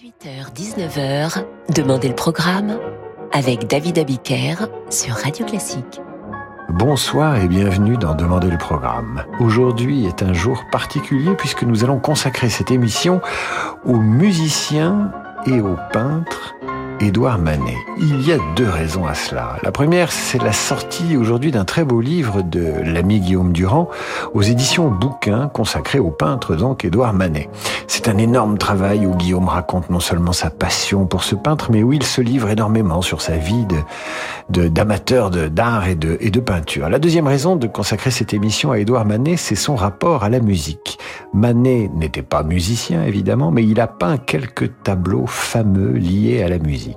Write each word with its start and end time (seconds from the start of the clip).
18h-19h, 0.00 1.44
Demandez 1.74 2.08
le 2.08 2.14
programme 2.14 2.78
avec 3.32 3.66
David 3.66 3.98
Abiker 3.98 4.54
sur 4.88 5.12
Radio 5.14 5.44
Classique. 5.44 6.00
Bonsoir 6.70 7.36
et 7.36 7.46
bienvenue 7.48 7.98
dans 7.98 8.14
Demandez 8.14 8.48
le 8.48 8.56
programme. 8.56 9.24
Aujourd'hui 9.40 10.06
est 10.06 10.22
un 10.22 10.32
jour 10.32 10.64
particulier 10.72 11.34
puisque 11.36 11.64
nous 11.64 11.84
allons 11.84 11.98
consacrer 11.98 12.48
cette 12.48 12.70
émission 12.70 13.20
aux 13.84 13.98
musiciens 13.98 15.12
et 15.44 15.60
aux 15.60 15.76
peintres 15.92 16.54
Édouard 17.02 17.38
Manet. 17.38 17.78
Il 17.98 18.26
y 18.26 18.32
a 18.32 18.36
deux 18.56 18.68
raisons 18.68 19.06
à 19.06 19.14
cela. 19.14 19.56
La 19.62 19.72
première, 19.72 20.12
c'est 20.12 20.42
la 20.42 20.52
sortie 20.52 21.16
aujourd'hui 21.16 21.50
d'un 21.50 21.64
très 21.64 21.82
beau 21.82 22.02
livre 22.02 22.42
de 22.42 22.74
l'ami 22.84 23.20
Guillaume 23.20 23.52
Durand 23.52 23.88
aux 24.34 24.42
éditions 24.42 24.90
Bouquin 24.90 25.48
consacré 25.48 25.98
au 25.98 26.10
peintre 26.10 26.56
donc 26.56 26.84
Édouard 26.84 27.14
Manet. 27.14 27.48
C'est 27.86 28.08
un 28.08 28.18
énorme 28.18 28.58
travail 28.58 29.06
où 29.06 29.14
Guillaume 29.14 29.48
raconte 29.48 29.88
non 29.88 30.00
seulement 30.00 30.32
sa 30.32 30.50
passion 30.50 31.06
pour 31.06 31.24
ce 31.24 31.34
peintre, 31.34 31.70
mais 31.72 31.82
où 31.82 31.94
il 31.94 32.02
se 32.02 32.20
livre 32.20 32.50
énormément 32.50 33.00
sur 33.00 33.22
sa 33.22 33.36
vie 33.36 33.66
de, 34.50 34.68
d'amateur 34.68 35.30
d'art 35.30 35.88
et 35.88 35.94
de, 35.94 36.18
et 36.20 36.30
de 36.30 36.40
peinture. 36.40 36.90
La 36.90 36.98
deuxième 36.98 37.26
raison 37.26 37.56
de 37.56 37.66
consacrer 37.66 38.10
cette 38.10 38.34
émission 38.34 38.72
à 38.72 38.78
Édouard 38.78 39.06
Manet, 39.06 39.38
c'est 39.38 39.54
son 39.54 39.74
rapport 39.74 40.22
à 40.22 40.28
la 40.28 40.40
musique. 40.40 40.98
Manet 41.32 41.90
n'était 41.94 42.22
pas 42.22 42.42
musicien 42.42 43.04
évidemment, 43.04 43.50
mais 43.50 43.64
il 43.64 43.80
a 43.80 43.86
peint 43.86 44.18
quelques 44.18 44.82
tableaux 44.82 45.26
fameux 45.26 45.92
liés 45.92 46.42
à 46.42 46.48
la 46.48 46.58
musique. 46.58 46.89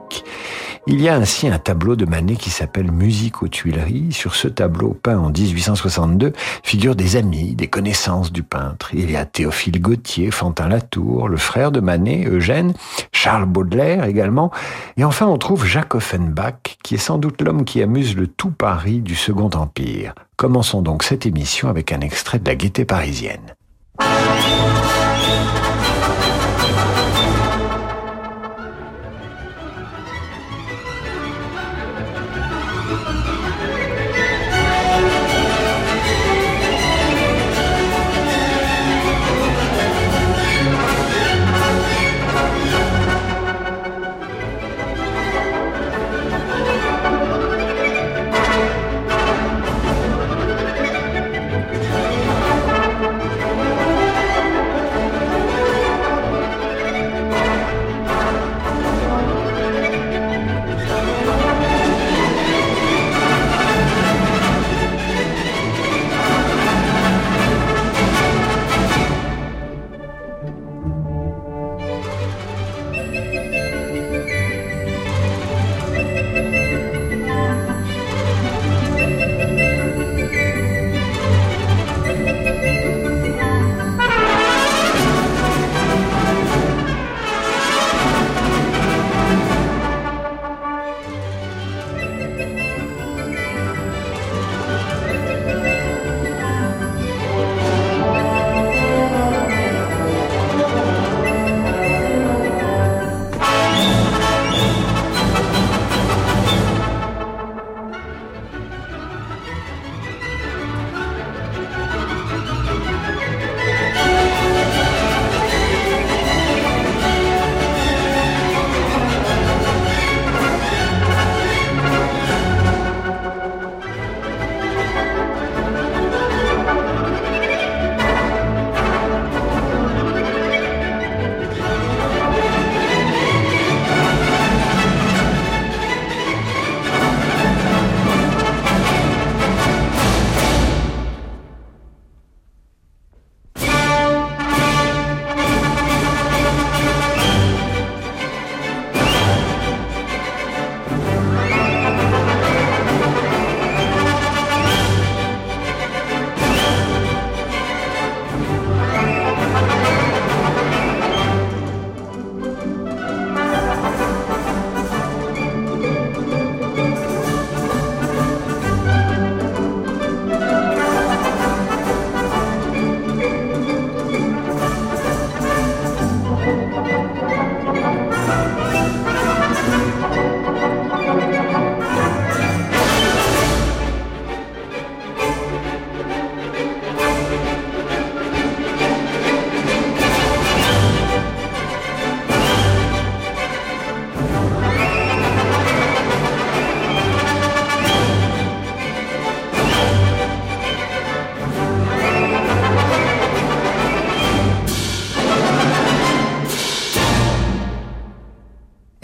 Il 0.85 1.01
y 1.01 1.07
a 1.07 1.15
ainsi 1.15 1.47
un 1.47 1.59
tableau 1.59 1.95
de 1.95 2.05
Manet 2.05 2.35
qui 2.35 2.49
s'appelle 2.49 2.91
Musique 2.91 3.41
aux 3.41 3.47
Tuileries. 3.47 4.11
Sur 4.11 4.35
ce 4.35 4.49
tableau 4.49 4.97
peint 5.01 5.17
en 5.17 5.29
1862 5.29 6.33
figurent 6.61 6.95
des 6.95 7.15
amis, 7.15 7.55
des 7.55 7.67
connaissances 7.67 8.33
du 8.33 8.43
peintre. 8.43 8.89
Il 8.93 9.09
y 9.09 9.15
a 9.15 9.25
Théophile 9.25 9.81
Gautier, 9.81 10.29
Fantin 10.29 10.67
Latour, 10.67 11.29
le 11.29 11.37
frère 11.37 11.71
de 11.71 11.79
Manet, 11.79 12.25
Eugène, 12.27 12.73
Charles 13.13 13.45
Baudelaire 13.45 14.03
également. 14.03 14.51
Et 14.97 15.05
enfin, 15.05 15.25
on 15.25 15.37
trouve 15.37 15.65
Jacques 15.65 15.95
Offenbach, 15.95 16.77
qui 16.83 16.95
est 16.95 16.97
sans 16.97 17.17
doute 17.17 17.41
l'homme 17.41 17.63
qui 17.63 17.81
amuse 17.81 18.17
le 18.17 18.27
tout 18.27 18.51
Paris 18.51 18.99
du 18.99 19.15
Second 19.15 19.51
Empire. 19.53 20.13
Commençons 20.35 20.81
donc 20.81 21.03
cette 21.03 21.25
émission 21.25 21.69
avec 21.69 21.93
un 21.93 22.01
extrait 22.01 22.39
de 22.39 22.45
la 22.49 22.55
Gaîté 22.55 22.83
parisienne. 22.83 23.55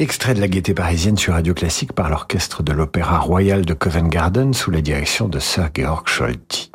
Extrait 0.09 0.33
de 0.33 0.41
la 0.41 0.47
gaieté 0.47 0.73
parisienne 0.73 1.17
sur 1.17 1.33
Radio 1.33 1.53
Classique 1.53 1.93
par 1.93 2.09
l'orchestre 2.09 2.63
de 2.63 2.71
l'Opéra 2.71 3.19
Royal 3.19 3.63
de 3.63 3.75
Covent 3.75 4.09
Garden 4.09 4.55
sous 4.55 4.71
la 4.71 4.81
direction 4.81 5.27
de 5.27 5.37
Sir 5.37 5.69
Georg 5.71 6.07
Scholti. 6.07 6.71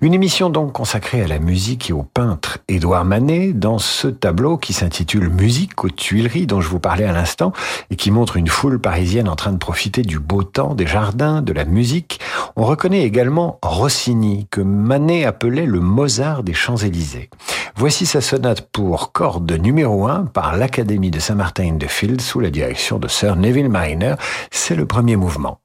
Une 0.00 0.14
émission 0.14 0.48
donc 0.48 0.72
consacrée 0.72 1.22
à 1.22 1.28
la 1.28 1.38
musique 1.38 1.90
et 1.90 1.92
au 1.92 2.02
peintre 2.02 2.47
Édouard 2.70 3.06
Manet 3.06 3.54
dans 3.54 3.78
ce 3.78 4.08
tableau 4.08 4.58
qui 4.58 4.74
s'intitule 4.74 5.30
Musique 5.30 5.84
aux 5.84 5.88
Tuileries 5.88 6.46
dont 6.46 6.60
je 6.60 6.68
vous 6.68 6.78
parlais 6.78 7.06
à 7.06 7.12
l'instant 7.12 7.54
et 7.90 7.96
qui 7.96 8.10
montre 8.10 8.36
une 8.36 8.48
foule 8.48 8.78
parisienne 8.78 9.26
en 9.26 9.36
train 9.36 9.52
de 9.52 9.56
profiter 9.56 10.02
du 10.02 10.18
beau 10.18 10.42
temps, 10.42 10.74
des 10.74 10.86
jardins, 10.86 11.40
de 11.40 11.54
la 11.54 11.64
musique. 11.64 12.20
On 12.56 12.64
reconnaît 12.64 13.04
également 13.04 13.58
Rossini 13.62 14.46
que 14.50 14.60
Manet 14.60 15.24
appelait 15.24 15.64
le 15.64 15.80
Mozart 15.80 16.42
des 16.42 16.52
Champs-Élysées. 16.52 17.30
Voici 17.74 18.04
sa 18.04 18.20
sonate 18.20 18.68
pour 18.70 19.12
corde 19.12 19.50
numéro 19.50 20.06
1 20.06 20.26
par 20.26 20.54
l'Académie 20.54 21.10
de 21.10 21.20
Saint-Martin-in-the-Fields 21.20 22.20
sous 22.20 22.40
la 22.40 22.50
direction 22.50 22.98
de 22.98 23.08
Sir 23.08 23.36
Neville 23.36 23.70
Mariner. 23.70 24.16
C'est 24.50 24.76
le 24.76 24.84
premier 24.84 25.16
mouvement. 25.16 25.58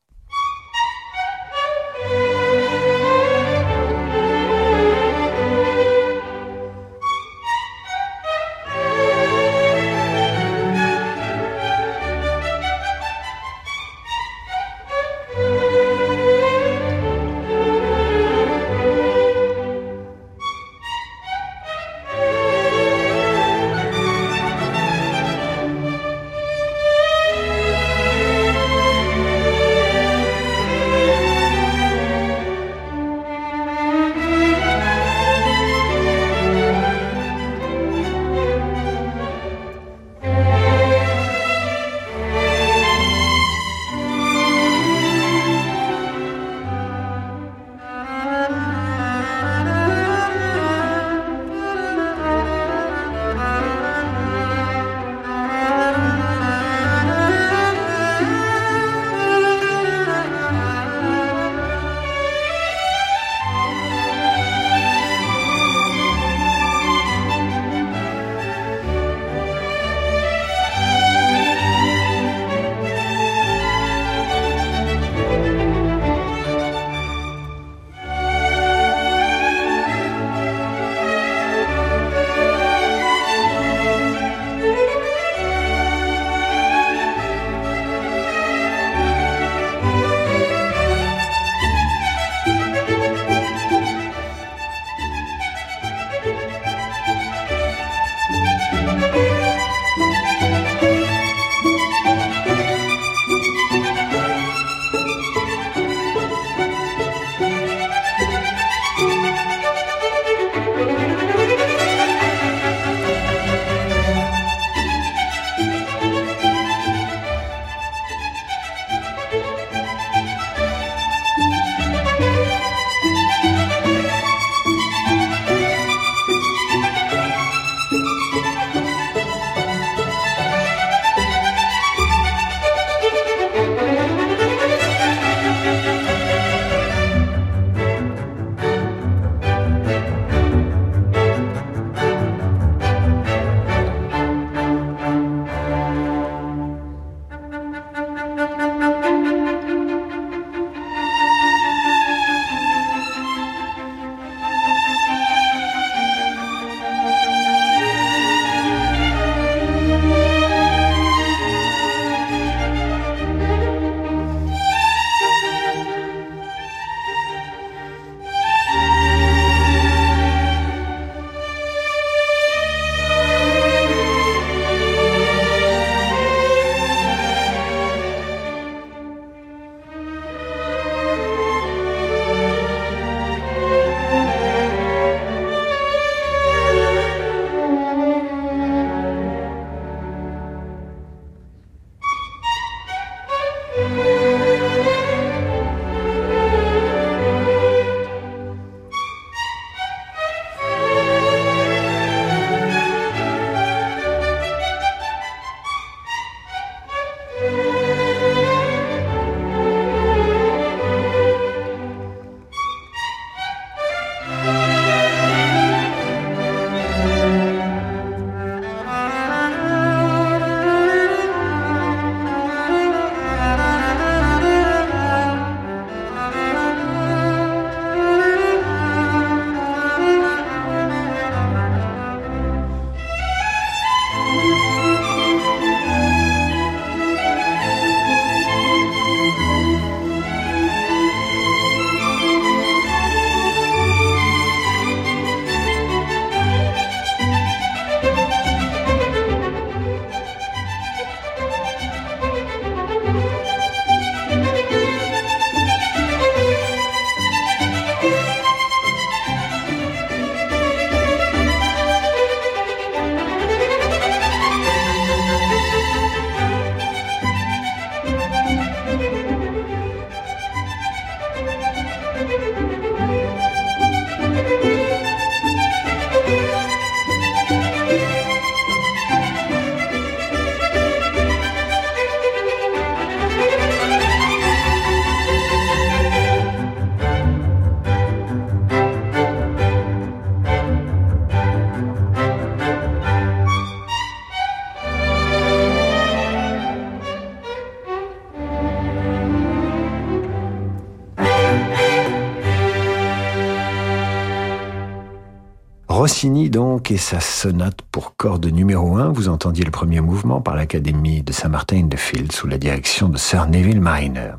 Rossini 306.23 306.49
donc 306.49 306.89
et 306.89 306.95
sa 306.95 307.19
sonate 307.19 307.81
pour 307.91 308.15
cordes 308.15 308.45
numéro 308.45 308.95
1. 308.95 309.11
Vous 309.11 309.27
entendiez 309.27 309.65
le 309.65 309.71
premier 309.71 309.99
mouvement 309.99 310.39
par 310.39 310.55
l'Académie 310.55 311.21
de 311.21 311.33
Saint-Martin-in-the-Field 311.33 312.31
sous 312.31 312.47
la 312.47 312.57
direction 312.57 313.09
de 313.09 313.17
Sir 313.17 313.45
Neville 313.47 313.81
Mariner. 313.81 314.31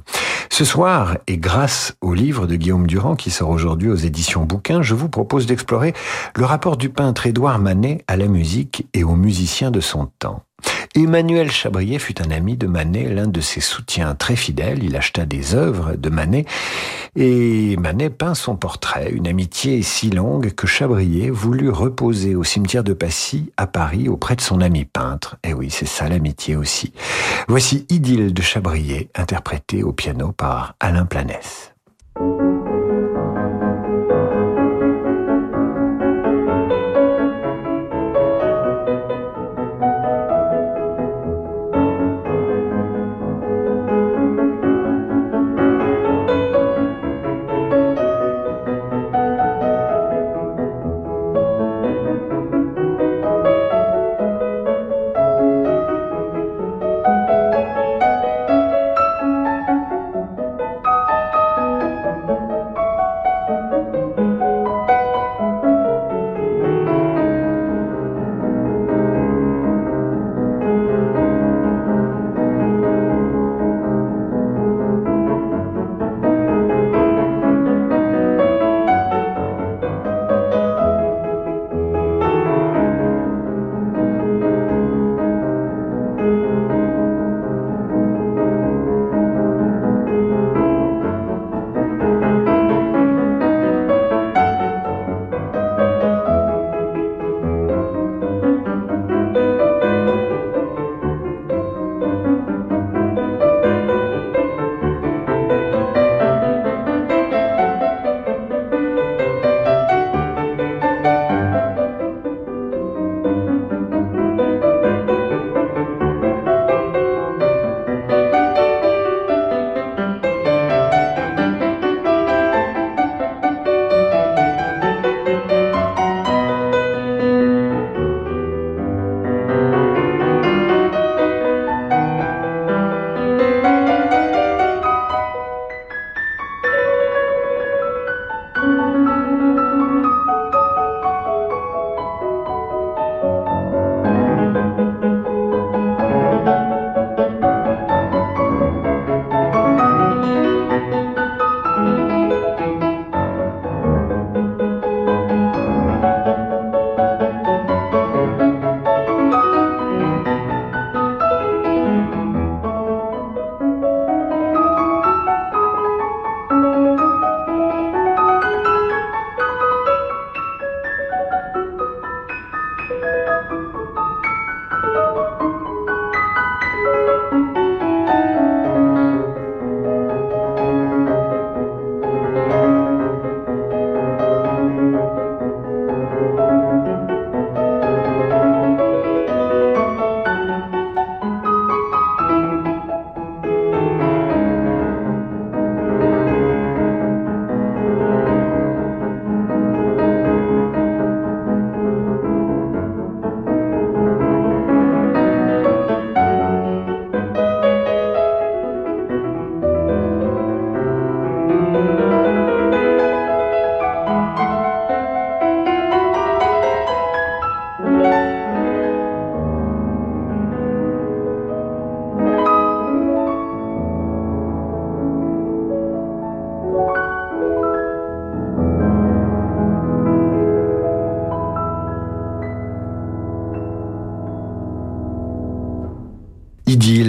Ce 0.49 0.65
soir, 0.65 1.19
et 1.27 1.37
grâce 1.37 1.95
au 2.01 2.15
livre 2.15 2.47
de 2.47 2.57
Guillaume 2.57 2.87
Durand 2.87 3.17
qui 3.17 3.31
sort 3.31 3.51
aujourd'hui 3.51 3.91
aux 3.91 3.97
éditions 3.97 4.47
Bouquins, 4.47 4.81
je 4.81 4.95
vous 4.95 5.11
propose 5.11 5.45
d'explorer 5.45 5.93
le 6.37 6.47
rapport 6.47 6.79
du 6.79 6.89
peintre 6.89 7.27
Édouard 7.27 7.59
Manet 7.59 8.03
à 8.07 8.17
la 8.17 8.29
musique 8.29 8.87
et 8.95 9.05
aux 9.05 9.17
musiciens 9.17 9.71
de 9.71 9.81
son 9.81 10.07
temps. 10.19 10.43
Emmanuel 10.97 11.51
Chabrier 11.51 11.99
fut 11.99 12.23
un 12.23 12.31
ami 12.31 12.57
de 12.57 12.69
Manet, 12.69 13.09
l'un 13.09 13.27
de 13.27 13.41
ses 13.41 13.61
soutiens 13.61 14.15
très 14.15 14.37
fidèles. 14.37 14.85
Il 14.85 14.95
acheta 14.95 15.27
des 15.27 15.57
œuvres 15.57 15.97
de 15.97 16.09
Manet 16.09 16.45
et 17.17 17.77
Manet 17.77 18.11
peint 18.11 18.35
son 18.35 18.55
portrait, 18.55 19.11
une 19.11 19.27
amitié 19.27 19.83
si 19.83 20.11
longue 20.11 20.53
que 20.53 20.69
Chabrier 20.69 21.31
voulut 21.31 21.71
reposer 21.71 22.37
au 22.37 22.45
cimetière 22.45 22.85
de 22.85 22.93
Passy 22.93 23.53
à 23.57 23.67
Paris 23.67 24.09
auprès 24.09 24.37
de 24.37 24.41
son 24.41 24.61
ami 24.61 24.85
peintre. 24.85 25.37
Et 25.43 25.49
eh 25.49 25.55
oui, 25.55 25.69
c'est 25.69 25.87
ça 25.87 26.09
l'amitié 26.09 26.55
aussi. 26.55 26.93
Voici 27.49 27.87
Idylle 27.89 28.33
de 28.33 28.43
Chabrier, 28.43 29.11
interprété 29.17 29.83
au 29.83 29.93
piano 29.93 30.31
par 30.31 30.77
Alain 30.79 31.07
Planès. 31.07 31.73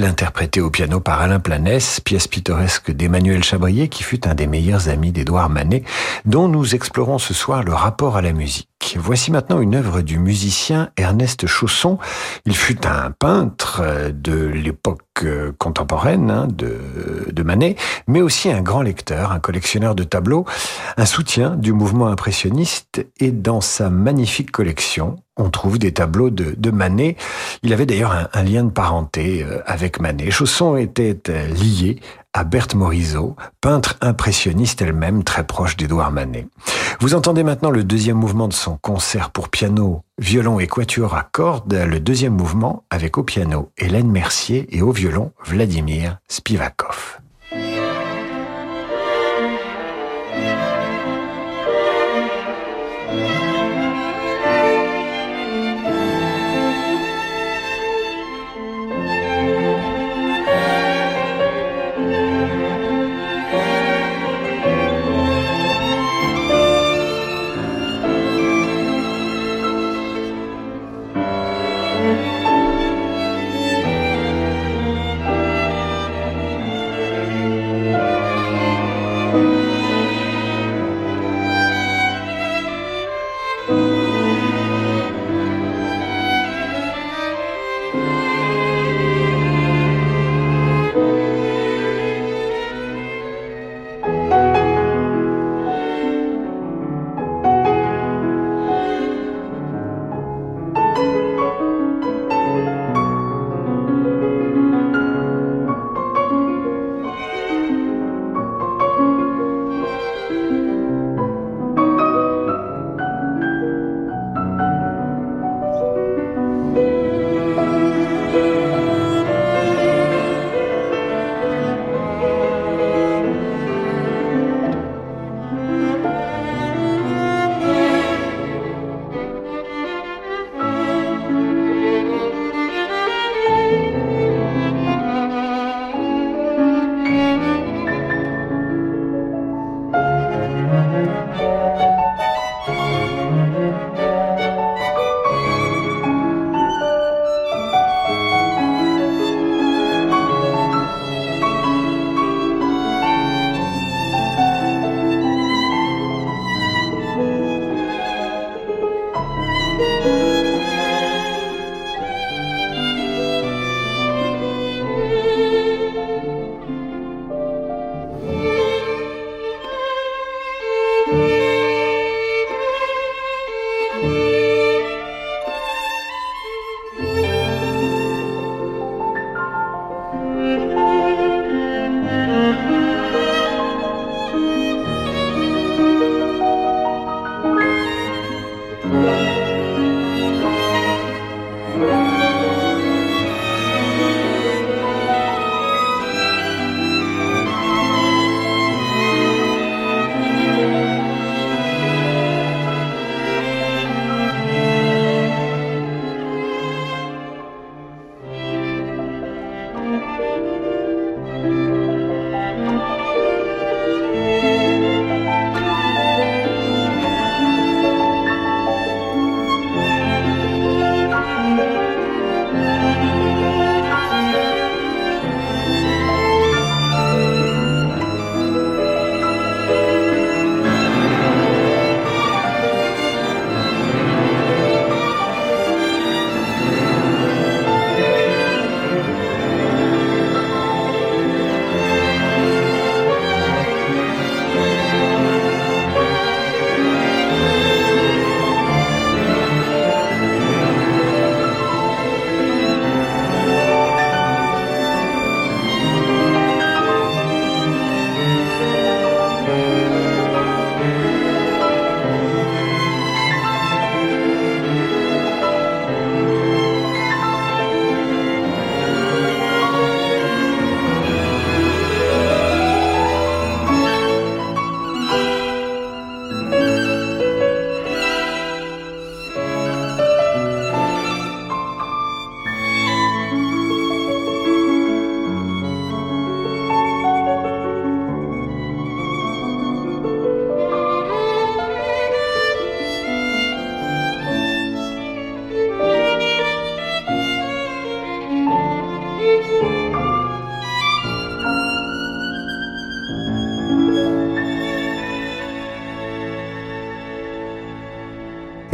Interprété 0.06 0.62
au 0.62 0.70
piano 0.70 1.00
par 1.00 1.22
Alain 1.22 1.40
Planès, 1.40 2.00
pièce 2.00 2.28
pittoresque 2.28 2.92
d'Emmanuel 2.92 3.44
Chabrier 3.44 3.90
qui 3.90 4.04
fut 4.04 4.28
un 4.28 4.36
des 4.36 4.48
meilleurs 4.48 4.90
amis 4.90 5.12
d'Édouard 5.12 5.50
Manet, 5.50 5.84
dont 6.26 6.48
nous 6.48 6.76
explorons 6.76 7.18
ce 7.18 7.34
soir 7.34 7.64
le 7.64 7.74
rapport 7.74 8.18
à 8.18 8.22
la 8.22 8.34
musique. 8.34 8.70
Voici 8.98 9.32
maintenant 9.32 9.60
une 9.60 9.76
œuvre 9.76 10.02
du 10.02 10.20
musicien 10.20 10.90
Ernest 10.98 11.48
Chausson. 11.48 11.98
Il 12.46 12.56
fut 12.56 12.86
un 12.86 13.12
peintre 13.12 14.12
de 14.12 14.46
l'époque 14.46 15.02
euh, 15.24 15.52
contemporaine 15.58 16.30
hein, 16.30 16.48
de, 16.50 17.44
Manet, 17.44 17.76
mais 18.08 18.22
aussi 18.22 18.52
un 18.52 18.62
grand 18.62 18.82
lecteur, 18.82 19.32
un 19.32 19.40
collectionneur 19.40 19.94
de 19.94 20.04
tableaux, 20.04 20.46
un 20.98 21.06
soutien 21.06 21.56
du 21.56 21.74
mouvement 21.74 22.08
impressionniste 22.08 23.06
et 23.20 23.32
dans 23.32 23.62
sa 23.62 23.90
magnifique 23.90 24.52
collection, 24.52 25.18
on 25.38 25.50
trouve 25.50 25.78
des 25.78 25.92
tableaux 25.92 26.30
de, 26.30 26.72
Manet. 26.72 27.18
Il 27.62 27.74
avait 27.74 27.86
d'ailleurs 27.86 28.30
un, 28.34 28.44
lien 28.44 28.64
de 28.64 28.72
parenté 28.72 29.44
euh, 29.44 29.60
avec 29.66 30.00
Manet. 30.00 30.32
Chausson 30.32 30.76
était 30.78 31.18
euh, 31.30 31.48
lié 31.48 32.00
à 32.36 32.44
Berthe 32.44 32.76
Morisot, 32.76 33.38
peintre 33.62 33.96
impressionniste 34.02 34.82
elle-même 34.82 35.24
très 35.24 35.48
proche 35.48 35.78
d'Édouard 35.78 36.12
Manet. 36.12 36.48
Vous 37.00 37.16
entendez 37.16 37.44
maintenant 37.44 37.72
le 37.72 37.86
deuxième 37.86 38.18
mouvement 38.18 38.50
de 38.50 38.54
son 38.54 38.76
concert 38.76 39.32
pour 39.32 39.48
piano, 39.48 40.02
violon 40.18 40.60
et 40.60 40.68
quatuor 40.68 41.16
à 41.16 41.24
cordes, 41.24 41.74
le 41.74 42.00
deuxième 42.02 42.34
mouvement 42.34 42.84
avec 42.90 43.18
au 43.18 43.24
piano 43.24 43.72
Hélène 43.78 44.12
Mercier 44.12 44.68
et 44.76 44.82
au 44.82 44.92
violon 44.92 45.32
Vladimir 45.46 46.18
Spivakov. 46.28 47.20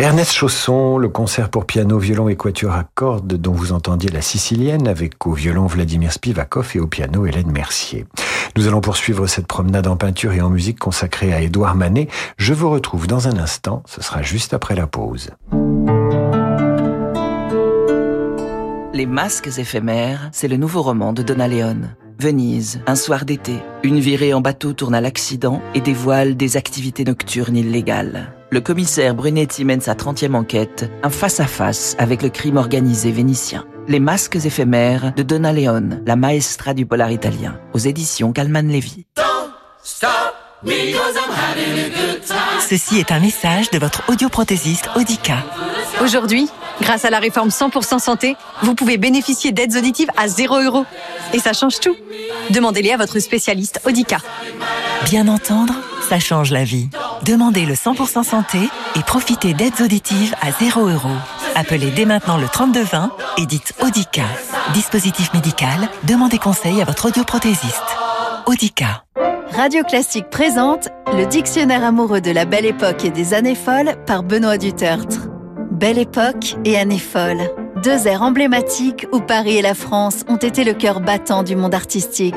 Ernest 0.02 0.34
Chausson, 0.34 0.98
le 0.98 1.10
concert 1.10 1.50
pour 1.50 1.68
piano, 1.68 2.00
violon 2.00 2.28
et 2.28 2.36
quatuor 2.36 2.74
à 2.74 2.86
cordes 2.96 3.34
dont 3.34 3.52
vous 3.52 3.72
entendiez 3.72 4.10
la 4.10 4.24
sicilienne 4.24 4.88
avec 4.88 5.28
au 5.28 5.34
violon 5.34 5.68
Vladimir 5.68 6.12
Spivakov 6.12 6.72
et 6.74 6.80
au 6.80 6.88
piano 6.88 7.28
Hélène 7.28 7.52
Mercier. 7.52 8.08
Nous 8.56 8.68
allons 8.68 8.82
poursuivre 8.82 9.28
cette 9.28 9.46
promenade 9.46 9.86
en 9.86 9.98
peinture 9.98 10.34
et 10.34 10.42
en 10.42 10.50
musique 10.50 10.80
consacrée 10.80 11.34
à 11.34 11.42
Édouard 11.42 11.76
Manet. 11.76 12.08
Je 12.38 12.56
vous 12.56 12.72
retrouve 12.72 13.06
dans 13.06 13.28
un 13.28 13.38
instant, 13.38 13.84
ce 13.86 14.02
sera 14.02 14.24
juste 14.24 14.56
après 14.56 14.74
la 14.74 14.88
pause. 14.88 15.30
Les 18.94 19.06
masques 19.06 19.60
éphémères, 19.60 20.32
c'est 20.32 20.48
le 20.48 20.58
nouveau 20.58 20.82
roman 20.82 21.14
de 21.14 21.22
Donna 21.22 21.48
Leon. 21.48 21.82
Venise, 22.18 22.82
un 22.88 22.96
soir 22.96 23.24
d'été. 23.24 23.54
Une 23.84 24.00
virée 24.00 24.34
en 24.34 24.42
bateau 24.42 24.74
tourne 24.74 24.96
à 24.96 25.02
l'accident 25.02 25.62
et 25.76 25.80
dévoile 25.80 26.36
des 26.36 26.58
activités 26.58 27.06
nocturnes 27.06 27.56
illégales. 27.56 28.34
Le 28.54 28.60
commissaire 28.60 29.16
Brunetti 29.16 29.64
mène 29.64 29.80
sa 29.80 29.94
30e 29.94 30.36
enquête, 30.36 30.92
un 31.04 31.10
face-à-face 31.10 31.96
avec 31.98 32.22
le 32.22 32.28
crime 32.28 32.58
organisé 32.58 33.10
vénitien. 33.10 33.66
Les 33.88 34.02
masques 34.02 34.36
éphémères 34.36 35.14
de 35.16 35.24
Donna 35.24 35.54
Leon, 35.54 36.02
la 36.06 36.18
maestra 36.18 36.74
du 36.74 36.86
polar 36.86 37.12
italien, 37.12 37.58
aux 37.74 37.78
éditions 37.78 38.34
Calman 38.34 38.64
Levy. 38.64 39.06
Ceci 42.60 43.00
est 43.00 43.14
un 43.14 43.22
message 43.22 43.70
de 43.70 43.80
votre 43.80 44.04
audioprothésiste 44.10 44.90
Audica. 44.98 45.38
Aujourd'hui, 46.04 46.50
grâce 46.82 47.06
à 47.06 47.10
la 47.10 47.20
réforme 47.20 47.50
100% 47.50 48.00
santé, 48.00 48.36
vous 48.64 48.76
pouvez 48.76 48.98
bénéficier 48.98 49.54
d'aides 49.54 49.78
auditives 49.78 50.12
à 50.18 50.28
0 50.28 50.62
euros. 50.62 50.86
Et 51.34 51.40
ça 51.40 51.54
change 51.54 51.80
tout. 51.80 51.96
Demandez-les 52.50 52.92
à 52.92 52.98
votre 52.98 53.20
spécialiste 53.20 53.80
Audica. 53.86 54.18
Bien 55.06 55.30
entendre, 55.30 55.74
ça 56.12 56.20
change 56.20 56.52
la 56.52 56.66
vie. 56.66 56.90
Demandez 57.26 57.66
le 57.66 57.74
100% 57.74 58.24
santé 58.24 58.58
et 58.98 59.00
profitez 59.00 59.54
d'aides 59.54 59.80
auditives 59.80 60.36
à 60.42 60.52
0 60.52 60.88
euros. 60.90 61.08
Appelez 61.56 61.90
dès 61.90 62.04
maintenant 62.04 62.36
le 62.36 62.50
3220 62.50 63.12
et 63.38 63.46
dites 63.46 63.74
Audica. 63.82 64.26
Dispositif 64.74 65.34
médical, 65.34 65.88
demandez 66.04 66.38
conseil 66.38 66.82
à 66.82 66.84
votre 66.84 67.08
audioprothésiste. 67.08 67.96
Audica. 68.46 69.06
Radio 69.56 69.86
Classique 69.86 70.30
présente 70.30 70.90
le 71.14 71.26
dictionnaire 71.26 71.86
amoureux 71.86 72.20
de 72.20 72.32
la 72.32 72.44
belle 72.44 72.66
époque 72.66 73.06
et 73.06 73.12
des 73.12 73.34
années 73.34 73.56
folles 73.56 73.96
par 74.06 74.24
Benoît 74.24 74.58
Dutertre. 74.58 75.30
Belle 75.72 75.98
époque 75.98 76.58
et 76.66 76.78
années 76.78 77.00
folles. 77.00 77.50
Deux 77.86 78.06
airs 78.06 78.22
emblématiques 78.22 79.08
où 79.14 79.22
Paris 79.22 79.60
et 79.60 79.62
la 79.62 79.76
France 79.76 80.26
ont 80.28 80.36
été 80.36 80.66
le 80.66 80.74
cœur 80.74 81.00
battant 81.00 81.44
du 81.44 81.56
monde 81.56 81.74
artistique. 81.74 82.36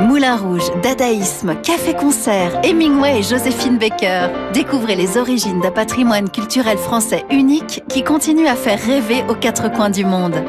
Moulin 0.00 0.36
Rouge, 0.36 0.70
Dadaïsme, 0.82 1.54
Café-Concert, 1.62 2.60
Hemingway 2.64 3.18
et 3.18 3.22
Joséphine 3.22 3.78
Baker. 3.78 4.28
Découvrez 4.52 4.96
les 4.96 5.16
origines 5.16 5.60
d'un 5.60 5.70
patrimoine 5.70 6.30
culturel 6.30 6.78
français 6.78 7.24
unique 7.30 7.82
qui 7.88 8.02
continue 8.02 8.46
à 8.46 8.56
faire 8.56 8.80
rêver 8.80 9.22
aux 9.28 9.34
quatre 9.34 9.70
coins 9.70 9.90
du 9.90 10.04
monde. 10.04 10.42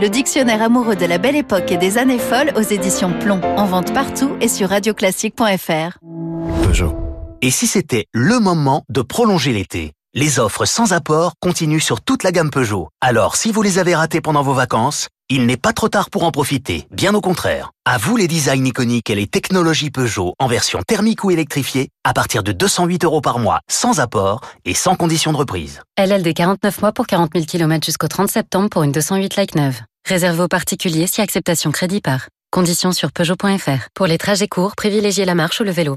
Le 0.00 0.08
dictionnaire 0.08 0.62
amoureux 0.62 0.96
de 0.96 1.06
la 1.06 1.18
belle 1.18 1.36
époque 1.36 1.70
et 1.72 1.76
des 1.76 1.98
années 1.98 2.18
folles 2.18 2.52
aux 2.56 2.62
éditions 2.62 3.12
Plomb. 3.20 3.40
En 3.56 3.66
vente 3.66 3.92
partout 3.92 4.36
et 4.40 4.48
sur 4.48 4.68
radioclassique.fr. 4.68 5.98
Peugeot. 6.62 6.94
Et 7.42 7.50
si 7.50 7.66
c'était 7.66 8.06
le 8.12 8.38
moment 8.38 8.84
de 8.88 9.02
prolonger 9.02 9.52
l'été? 9.52 9.92
Les 10.16 10.38
offres 10.38 10.64
sans 10.64 10.92
apport 10.92 11.32
continuent 11.40 11.80
sur 11.80 12.00
toute 12.00 12.22
la 12.22 12.30
gamme 12.30 12.50
Peugeot. 12.50 12.88
Alors, 13.00 13.34
si 13.34 13.50
vous 13.50 13.62
les 13.62 13.80
avez 13.80 13.96
ratées 13.96 14.20
pendant 14.20 14.42
vos 14.42 14.54
vacances, 14.54 15.08
il 15.28 15.44
n'est 15.44 15.56
pas 15.56 15.72
trop 15.72 15.88
tard 15.88 16.08
pour 16.08 16.22
en 16.22 16.30
profiter, 16.30 16.86
bien 16.92 17.16
au 17.16 17.20
contraire. 17.20 17.72
À 17.84 17.98
vous 17.98 18.16
les 18.16 18.28
designs 18.28 18.64
iconiques 18.64 19.10
et 19.10 19.16
les 19.16 19.26
technologies 19.26 19.90
Peugeot 19.90 20.34
en 20.38 20.46
version 20.46 20.78
thermique 20.86 21.24
ou 21.24 21.32
électrifiée 21.32 21.88
à 22.04 22.12
partir 22.12 22.44
de 22.44 22.52
208 22.52 23.04
euros 23.04 23.22
par 23.22 23.40
mois, 23.40 23.58
sans 23.68 23.98
apport 23.98 24.40
et 24.64 24.74
sans 24.74 24.94
condition 24.94 25.32
de 25.32 25.36
reprise. 25.36 25.80
LLD 25.98 26.32
49 26.32 26.80
mois 26.80 26.92
pour 26.92 27.08
40 27.08 27.32
000 27.34 27.44
km 27.46 27.84
jusqu'au 27.84 28.06
30 28.06 28.30
septembre 28.30 28.68
pour 28.68 28.84
une 28.84 28.92
208 28.92 29.34
like 29.34 29.56
neuve. 29.56 29.80
Réservé 30.06 30.44
aux 30.44 30.48
particuliers 30.48 31.08
si 31.08 31.22
acceptation 31.22 31.72
crédit 31.72 32.00
par. 32.00 32.28
Conditions 32.52 32.92
sur 32.92 33.10
Peugeot.fr. 33.10 33.88
Pour 33.96 34.06
les 34.06 34.18
trajets 34.18 34.46
courts, 34.46 34.76
privilégiez 34.76 35.24
la 35.24 35.34
marche 35.34 35.60
ou 35.60 35.64
le 35.64 35.72
vélo. 35.72 35.96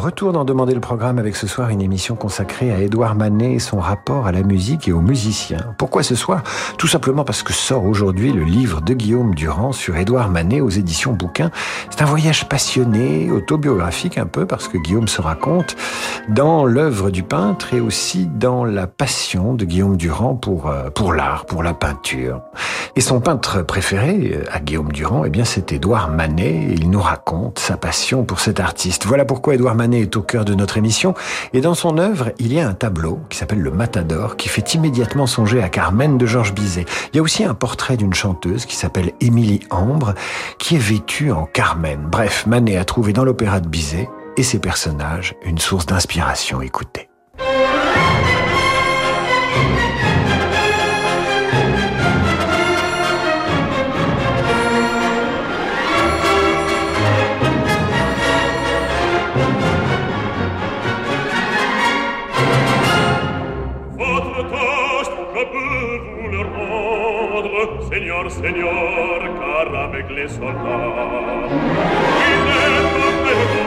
Retour 0.00 0.32
d'en 0.32 0.46
demander 0.46 0.72
le 0.72 0.80
programme 0.80 1.18
avec 1.18 1.36
ce 1.36 1.46
soir 1.46 1.68
une 1.68 1.82
émission 1.82 2.16
consacrée 2.16 2.72
à 2.72 2.80
Édouard 2.80 3.14
Manet 3.14 3.52
et 3.52 3.58
son 3.58 3.78
rapport 3.78 4.26
à 4.26 4.32
la 4.32 4.42
musique 4.42 4.88
et 4.88 4.92
aux 4.92 5.02
musiciens. 5.02 5.74
Pourquoi 5.76 6.02
ce 6.02 6.14
soir? 6.14 6.42
Tout 6.78 6.86
simplement 6.86 7.22
parce 7.22 7.42
que 7.42 7.52
sort 7.52 7.84
aujourd'hui 7.84 8.32
le 8.32 8.44
livre 8.44 8.80
de 8.80 8.94
Guillaume 8.94 9.34
Durand 9.34 9.72
sur 9.72 9.98
Édouard 9.98 10.30
Manet 10.30 10.62
aux 10.62 10.70
éditions 10.70 11.12
Bouquin. 11.12 11.50
C'est 11.90 12.00
un 12.00 12.06
voyage 12.06 12.48
passionné, 12.48 13.30
autobiographique 13.30 14.16
un 14.16 14.24
peu, 14.24 14.46
parce 14.46 14.68
que 14.68 14.78
Guillaume 14.78 15.06
se 15.06 15.20
raconte 15.20 15.76
dans 16.30 16.64
l'œuvre 16.64 17.10
du 17.10 17.22
peintre 17.22 17.74
et 17.74 17.80
aussi 17.80 18.26
dans 18.26 18.64
la 18.64 18.86
passion 18.86 19.52
de 19.52 19.66
Guillaume 19.66 19.98
Durand 19.98 20.34
pour, 20.34 20.68
euh, 20.68 20.88
pour 20.88 21.12
l'art, 21.12 21.44
pour 21.44 21.62
la 21.62 21.74
peinture. 21.74 22.40
Et 22.96 23.02
son 23.02 23.20
peintre 23.20 23.60
préféré 23.60 24.32
euh, 24.34 24.44
à 24.50 24.60
Guillaume 24.60 24.92
Durand, 24.92 25.24
eh 25.26 25.30
bien, 25.30 25.44
c'est 25.44 25.72
Édouard 25.72 26.10
Manet 26.10 26.70
et 26.70 26.72
il 26.72 26.88
nous 26.88 27.02
raconte 27.02 27.58
sa 27.58 27.76
passion 27.76 28.24
pour 28.24 28.40
cet 28.40 28.60
artiste. 28.60 29.04
Voilà 29.04 29.26
pourquoi 29.26 29.54
Édouard 29.54 29.74
Manet 29.74 29.89
est 29.94 30.16
au 30.16 30.22
cœur 30.22 30.44
de 30.44 30.54
notre 30.54 30.76
émission. 30.76 31.14
Et 31.52 31.60
dans 31.60 31.74
son 31.74 31.98
œuvre, 31.98 32.32
il 32.38 32.52
y 32.52 32.60
a 32.60 32.68
un 32.68 32.74
tableau 32.74 33.20
qui 33.28 33.38
s'appelle 33.38 33.60
Le 33.60 33.70
Matador, 33.70 34.36
qui 34.36 34.48
fait 34.48 34.74
immédiatement 34.74 35.26
songer 35.26 35.62
à 35.62 35.68
Carmen 35.68 36.18
de 36.18 36.26
Georges 36.26 36.54
Bizet. 36.54 36.86
Il 37.12 37.16
y 37.16 37.18
a 37.18 37.22
aussi 37.22 37.44
un 37.44 37.54
portrait 37.54 37.96
d'une 37.96 38.14
chanteuse 38.14 38.66
qui 38.66 38.76
s'appelle 38.76 39.12
Émilie 39.20 39.60
Ambre, 39.70 40.14
qui 40.58 40.76
est 40.76 40.78
vêtue 40.78 41.30
en 41.30 41.46
Carmen. 41.46 42.06
Bref, 42.10 42.46
Manet 42.46 42.76
a 42.76 42.84
trouvé 42.84 43.12
dans 43.12 43.24
l'opéra 43.24 43.60
de 43.60 43.68
Bizet 43.68 44.08
et 44.36 44.42
ses 44.42 44.58
personnages 44.58 45.34
une 45.44 45.58
source 45.58 45.86
d'inspiration. 45.86 46.62
Écoutez. 46.62 47.08
Seigneur, 67.90 68.30
Seigneur, 68.30 69.20
car 69.40 69.68
avec 69.84 70.06
les 70.10 70.28
soldats, 70.28 71.48
il 72.28 72.44
est 72.60 72.94
apéro, 73.08 73.64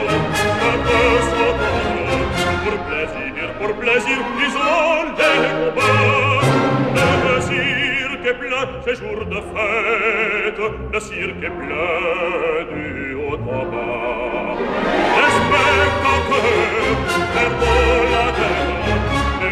un 0.70 0.78
peu 0.86 1.06
sauvage, 1.30 2.44
pour 2.64 2.78
plaisir, 2.88 3.46
pour 3.60 3.72
plaisir, 3.76 4.20
ils 4.40 4.56
ont 4.58 5.06
les 5.18 5.50
combats. 5.60 6.44
Le 7.26 7.36
cirque 7.42 8.26
est 8.26 8.38
plein, 8.40 8.66
ces 8.86 8.96
jours 8.96 9.26
de 9.26 9.40
fête, 9.52 10.62
le 10.94 11.00
cirque 11.00 11.44
est 11.44 11.56
plein 11.62 12.64
du 12.74 13.16
haut 13.16 13.36
en 13.36 13.66
bas. 13.72 14.56
Les 15.18 15.32
spectateurs, 15.38 16.64
la 17.36 17.46
vacances. 17.50 18.73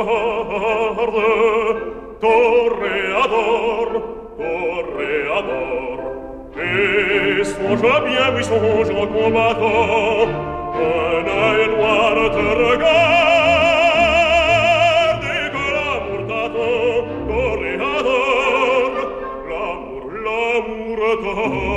Garde, 0.00 1.28
toréador, 2.20 3.88
toréador. 4.38 5.98
Et 6.56 7.44
songe 7.44 7.92
bien, 8.06 8.28
oui, 8.34 8.42
songe 8.42 8.90
en 8.90 9.06
combattant, 9.06 10.28
un 10.74 11.24
œil 11.44 11.64
noir 11.76 12.14
te 12.30 12.46
regarde, 12.62 12.94
et 15.36 15.48
que 15.54 15.64
l'amour 15.74 16.20
t'attend, 16.30 16.94
toréador, 17.28 18.92
l'amour, 19.50 20.04
l'amour 20.24 21.00
t'attend. 21.22 21.69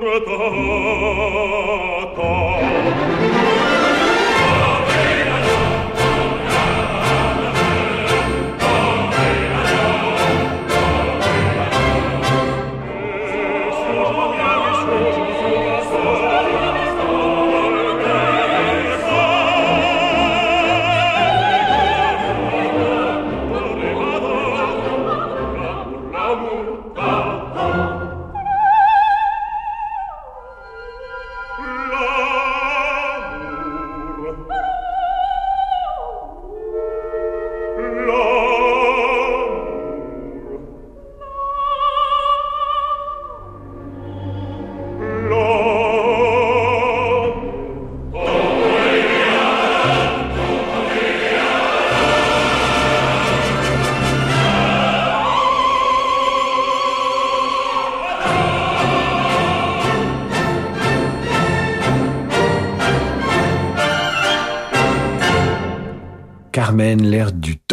portata 0.00 0.78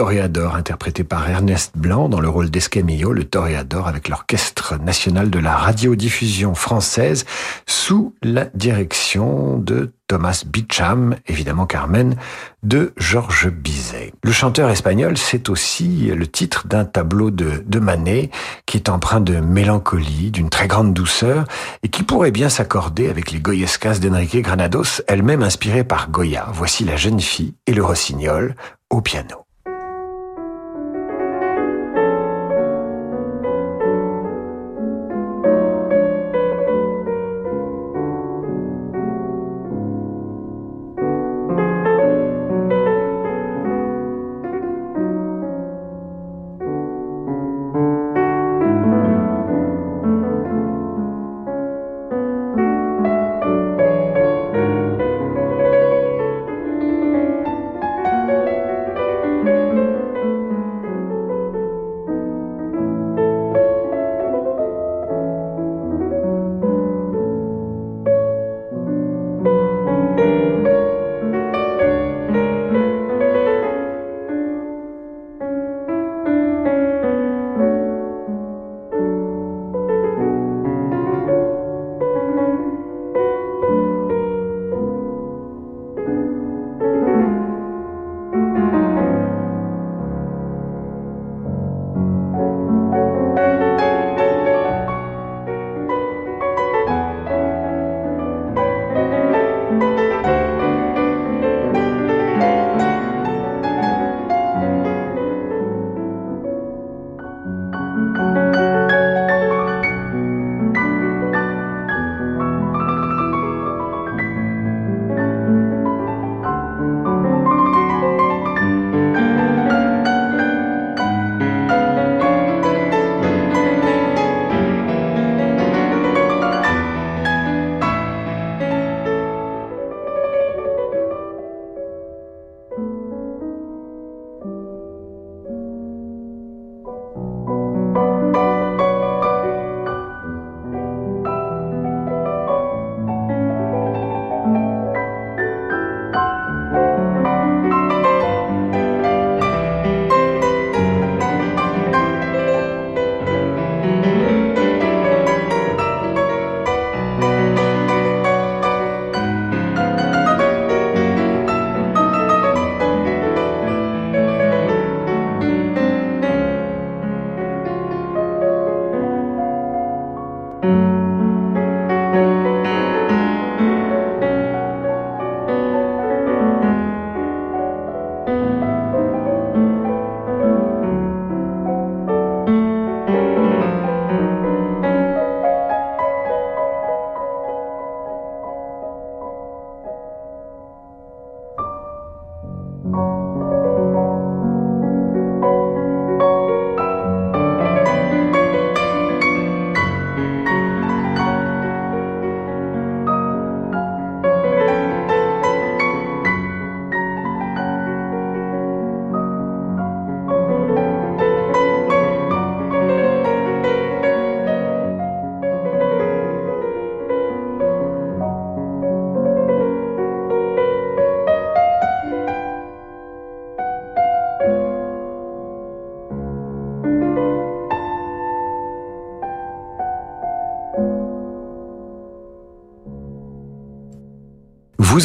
Toréador, 0.05 0.55
interprété 0.55 1.03
par 1.03 1.27
Ernest 1.27 1.71
Blanc 1.75 2.09
dans 2.09 2.19
le 2.19 2.29
rôle 2.29 2.51
d'Escamillo, 2.51 3.11
le 3.11 3.23
Toréador 3.23 3.87
avec 3.87 4.07
l'Orchestre 4.07 4.77
national 4.77 5.31
de 5.31 5.39
la 5.39 5.55
radiodiffusion 5.57 6.53
française 6.53 7.25
sous 7.65 8.13
la 8.21 8.45
direction 8.53 9.57
de 9.57 9.93
Thomas 10.05 10.43
Beecham, 10.45 11.15
évidemment 11.25 11.65
Carmen, 11.65 12.17
de 12.61 12.93
Georges 12.97 13.49
Bizet. 13.49 14.13
Le 14.23 14.31
chanteur 14.31 14.69
espagnol, 14.69 15.17
c'est 15.17 15.49
aussi 15.49 16.11
le 16.15 16.27
titre 16.27 16.67
d'un 16.67 16.85
tableau 16.85 17.31
de, 17.31 17.63
de 17.65 17.79
Manet 17.79 18.29
qui 18.67 18.77
est 18.77 18.89
empreint 18.89 19.21
de 19.21 19.39
mélancolie, 19.39 20.29
d'une 20.29 20.51
très 20.51 20.67
grande 20.67 20.93
douceur 20.93 21.45
et 21.81 21.87
qui 21.87 22.03
pourrait 22.03 22.29
bien 22.29 22.49
s'accorder 22.49 23.09
avec 23.09 23.31
les 23.31 23.39
Goyescas 23.39 23.97
d'Enrique 23.97 24.39
Granados, 24.43 25.01
elle-même 25.07 25.41
inspirée 25.41 25.83
par 25.83 26.11
Goya. 26.11 26.45
Voici 26.53 26.83
la 26.83 26.95
jeune 26.95 27.21
fille 27.21 27.55
et 27.65 27.73
le 27.73 27.83
rossignol 27.83 28.55
au 28.91 29.01
piano. 29.01 29.44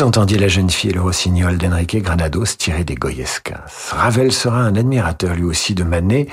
Vous 0.00 0.06
entendiez 0.06 0.38
La 0.38 0.48
jeune 0.48 0.70
fille 0.70 0.88
et 0.88 0.94
le 0.94 1.02
rossignol 1.02 1.58
d'Enrique 1.58 2.02
Granados 2.02 2.56
tiré 2.56 2.84
des 2.84 2.94
Goyescas. 2.94 3.66
Ravel 3.90 4.32
sera 4.32 4.60
un 4.60 4.74
admirateur 4.74 5.34
lui 5.34 5.44
aussi 5.44 5.74
de 5.74 5.84
Manet. 5.84 6.26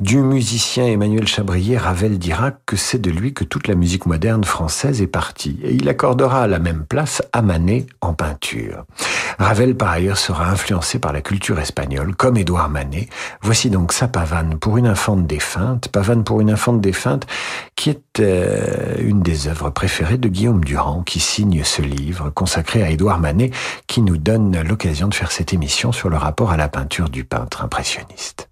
Du 0.00 0.18
musicien 0.18 0.84
Emmanuel 0.84 1.26
Chabrier, 1.26 1.78
Ravel 1.78 2.18
dira 2.18 2.50
que 2.66 2.76
c'est 2.76 2.98
de 2.98 3.10
lui 3.10 3.32
que 3.32 3.44
toute 3.44 3.68
la 3.68 3.74
musique 3.74 4.04
moderne 4.04 4.44
française 4.44 5.00
est 5.00 5.06
partie. 5.06 5.58
Et 5.62 5.72
il 5.72 5.88
accordera 5.88 6.46
la 6.46 6.58
même 6.58 6.84
place 6.84 7.22
à 7.32 7.40
Manet 7.40 7.86
en 8.02 8.12
peinture. 8.12 8.84
Ravel, 9.38 9.76
par 9.76 9.90
ailleurs, 9.90 10.18
sera 10.18 10.50
influencé 10.50 10.98
par 10.98 11.14
la 11.14 11.20
culture 11.20 11.58
espagnole, 11.58 12.14
comme 12.14 12.36
Édouard 12.36 12.68
Manet. 12.68 13.08
Voici 13.42 13.70
donc 13.70 13.92
sa 13.92 14.08
pavane 14.08 14.58
pour 14.58 14.76
une 14.76 14.86
infante 14.86 15.26
défunte, 15.26 15.88
pavane 15.88 16.24
pour 16.24 16.42
une 16.42 16.50
infante 16.50 16.82
défunte, 16.82 17.26
qui 17.76 17.90
est 17.90 18.20
euh, 18.20 18.94
une 18.98 19.22
des 19.22 19.48
œuvres 19.48 19.70
préférées 19.70 20.18
de 20.18 20.28
Guillaume 20.28 20.64
Durand, 20.64 21.02
qui 21.02 21.20
signe 21.20 21.62
ce 21.62 21.82
livre 21.82 22.30
consacré 22.30 22.82
à 22.82 22.90
Édouard 22.90 23.20
Manet, 23.20 23.50
qui 23.86 24.02
nous 24.02 24.16
donne 24.16 24.60
l'occasion 24.62 25.08
de 25.08 25.14
faire 25.14 25.30
cette 25.30 25.52
émission 25.52 25.92
sur 25.92 26.08
le 26.08 26.16
rapport 26.16 26.50
à 26.50 26.56
la 26.56 26.68
peinture 26.68 27.10
du 27.10 27.24
peintre 27.24 27.62
impressionniste. 27.62 28.48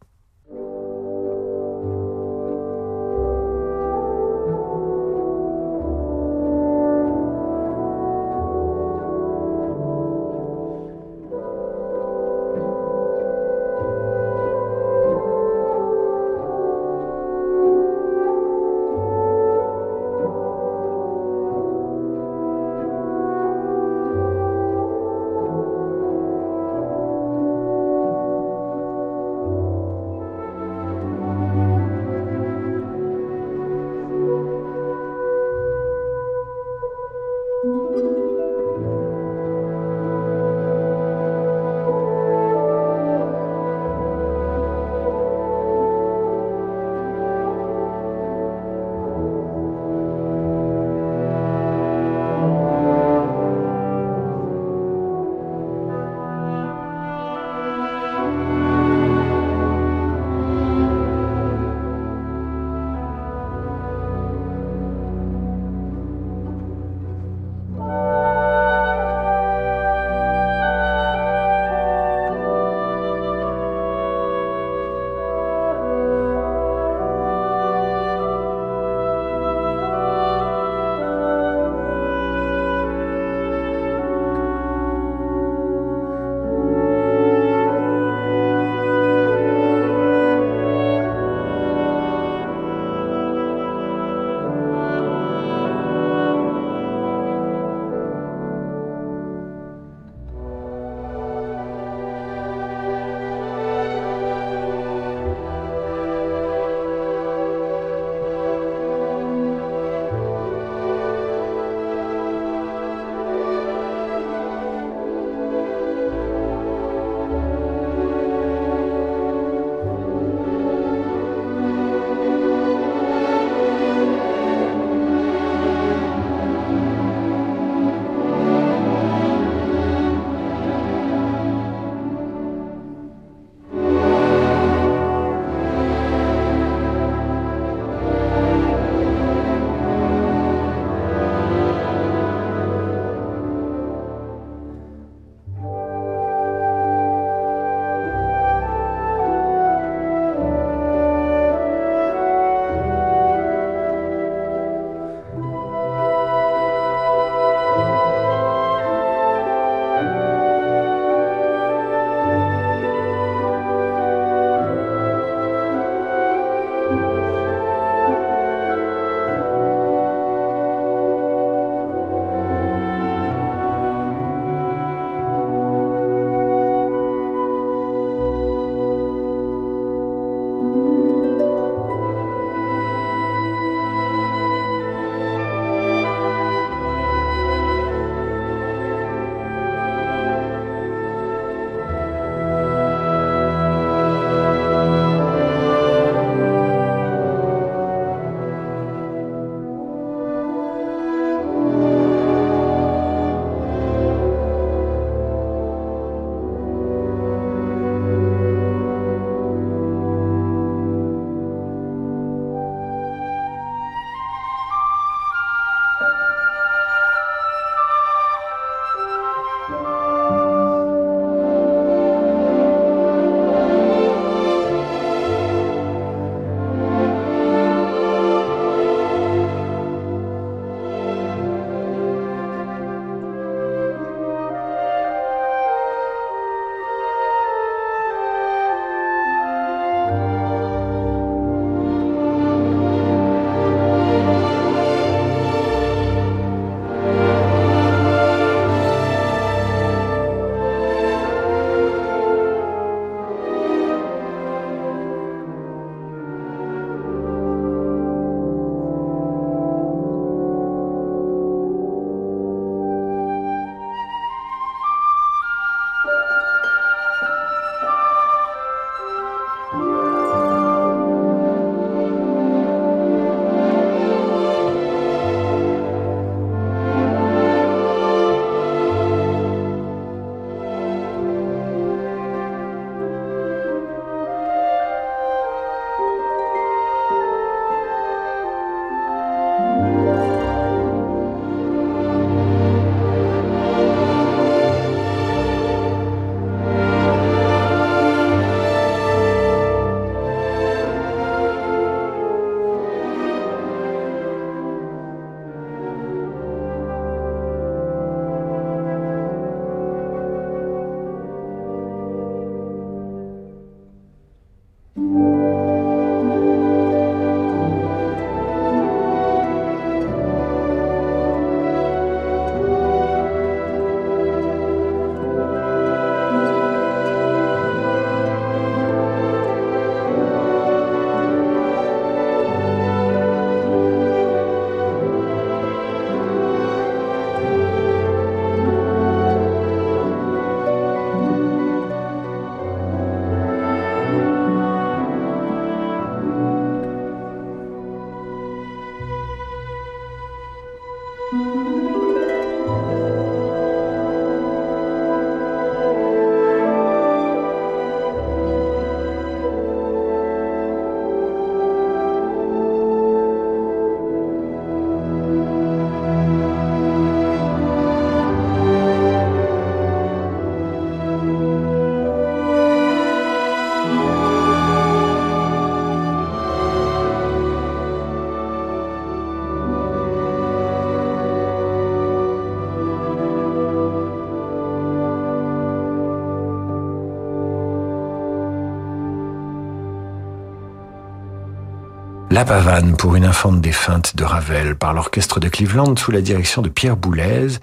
La 392.34 392.44
pavane 392.44 392.96
pour 392.96 393.14
une 393.14 393.26
infante 393.26 393.60
défunte 393.60 394.16
de 394.16 394.24
Ravel 394.24 394.74
par 394.74 394.92
l'orchestre 394.92 395.38
de 395.38 395.48
Cleveland 395.48 395.94
sous 395.96 396.10
la 396.10 396.20
direction 396.20 396.62
de 396.62 396.68
Pierre 396.68 396.96
Boulez, 396.96 397.60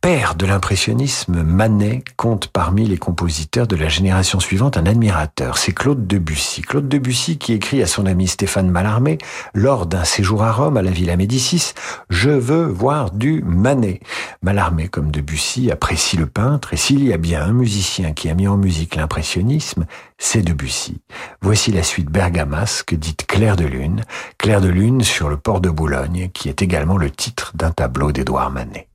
père 0.00 0.36
de 0.36 0.46
l'impressionnisme, 0.46 1.42
Manet 1.42 2.04
compte 2.16 2.46
parmi 2.46 2.86
les 2.86 2.96
compositeurs 2.96 3.66
de 3.66 3.74
la 3.74 3.88
génération 3.88 4.38
suivante 4.38 4.76
un 4.76 4.86
admirateur. 4.86 5.58
C'est 5.58 5.72
Claude 5.72 6.06
Debussy. 6.06 6.62
Claude 6.62 6.88
Debussy 6.88 7.38
qui 7.38 7.54
écrit 7.54 7.82
à 7.82 7.86
son 7.86 8.06
ami 8.06 8.28
Stéphane 8.28 8.70
Mallarmé 8.70 9.18
lors 9.52 9.86
d'un 9.86 10.04
séjour 10.04 10.44
à 10.44 10.52
Rome 10.52 10.76
à 10.76 10.82
la 10.82 10.92
Villa 10.92 11.16
Médicis 11.16 11.72
Je 12.08 12.30
veux 12.30 12.66
voir 12.66 13.10
du 13.10 13.42
Manet. 13.44 13.98
Mallarmé 14.42 14.86
comme 14.86 15.10
Debussy 15.10 15.72
apprécie 15.72 16.18
le 16.18 16.26
peintre 16.26 16.72
et 16.72 16.76
s'il 16.76 17.02
y 17.02 17.12
a 17.12 17.16
bien 17.16 17.42
un 17.42 17.52
musicien 17.52 18.12
qui 18.12 18.28
a 18.28 18.34
mis 18.34 18.46
en 18.46 18.58
musique 18.58 18.94
l'impressionnisme, 18.94 19.86
c'est 20.24 20.40
Debussy. 20.40 21.02
Voici 21.42 21.70
la 21.70 21.82
suite 21.82 22.10
bergamasque 22.10 22.94
dite 22.94 23.26
Clair 23.26 23.56
de 23.56 23.66
Lune. 23.66 24.04
Clair 24.38 24.62
de 24.62 24.68
Lune 24.68 25.02
sur 25.02 25.28
le 25.28 25.36
port 25.36 25.60
de 25.60 25.68
Boulogne 25.68 26.30
qui 26.32 26.48
est 26.48 26.62
également 26.62 26.96
le 26.96 27.10
titre 27.10 27.52
d'un 27.54 27.70
tableau 27.70 28.10
d'Édouard 28.10 28.50
Manet. 28.50 28.88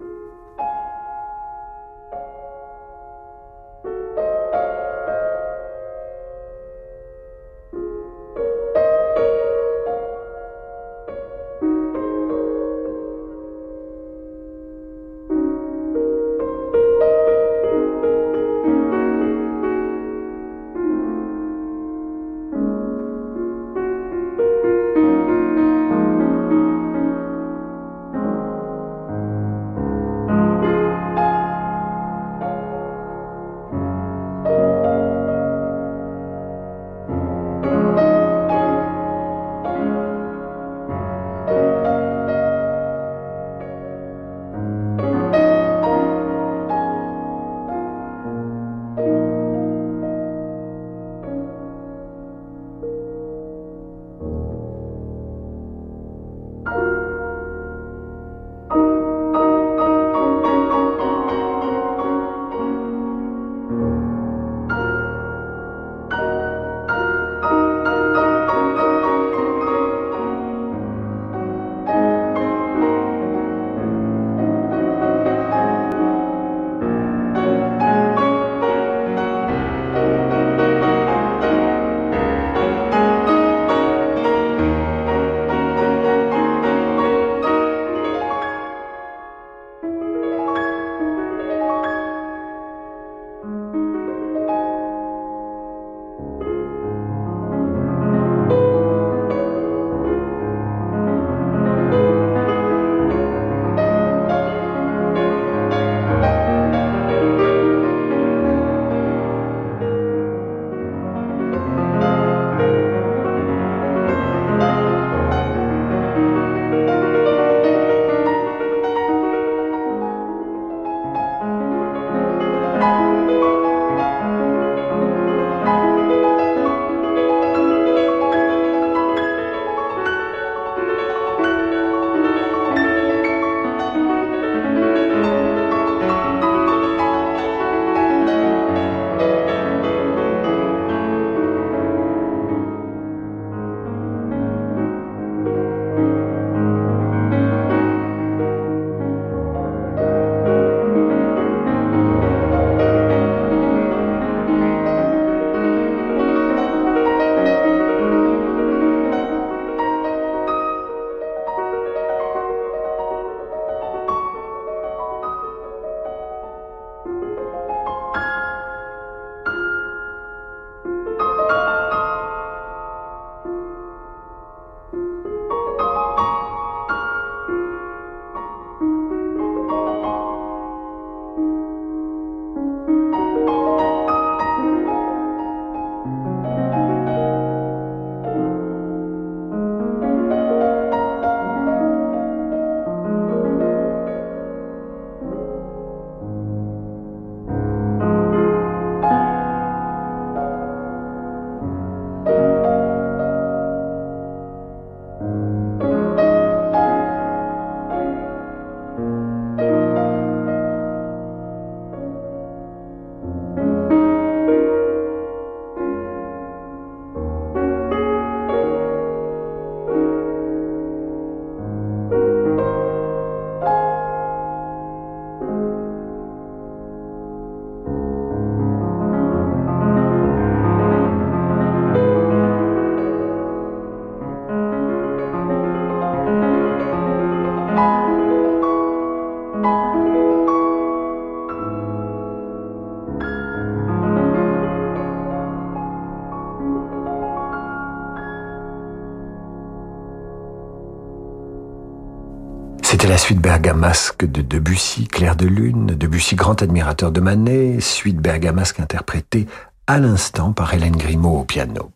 C'était 253.00 253.14
la 253.14 253.18
suite 253.18 253.39
bergamasque 253.39 254.26
de 254.26 254.41
Debussy, 254.41 255.08
Clair 255.08 255.38
de 255.38 255.47
Lune, 255.47 255.95
Debussy 255.95 256.36
grand 256.36 256.62
admirateur 256.62 257.14
de 257.14 257.22
Manet, 257.22 257.80
suite 257.80 258.18
bergamasque 258.18 258.82
interprétée 258.82 259.47
à 259.88 260.00
l'instant 260.00 260.52
par 260.52 260.74
Hélène 260.74 260.97
Grimaud 260.97 261.39
au 261.39 261.43
piano. 261.45 261.93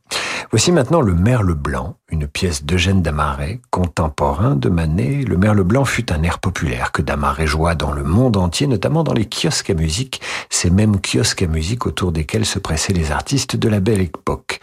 Voici 0.52 0.72
maintenant 0.72 1.02
Le 1.02 1.14
Merle 1.14 1.56
Blanc, 1.56 1.98
une 2.08 2.26
pièce 2.26 2.64
d'Eugène 2.64 3.02
Damaret, 3.02 3.60
contemporain 3.70 4.56
de 4.56 4.70
Manet. 4.70 5.26
Le 5.28 5.36
Merle 5.36 5.64
Blanc 5.64 5.84
fut 5.84 6.10
un 6.10 6.24
air 6.24 6.40
populaire 6.40 6.94
que 6.94 7.02
Damaret 7.02 7.48
joua 7.48 7.76
dans 7.76 7.92
le 7.92 8.04
monde 8.04 8.38
entier, 8.38 8.68
notamment 8.68 9.04
dans 9.04 9.12
les 9.12 9.28
kiosques 9.28 9.72
à 9.72 9.74
musique, 9.74 10.22
ces 10.50 10.70
mêmes 10.70 11.02
kiosques 11.02 11.42
à 11.42 11.48
musique 11.48 11.86
autour 11.86 12.14
desquels 12.14 12.46
se 12.46 12.60
pressaient 12.60 12.94
les 12.94 13.12
artistes 13.12 13.58
de 13.58 13.68
la 13.68 13.82
belle 13.82 14.00
époque. 14.00 14.62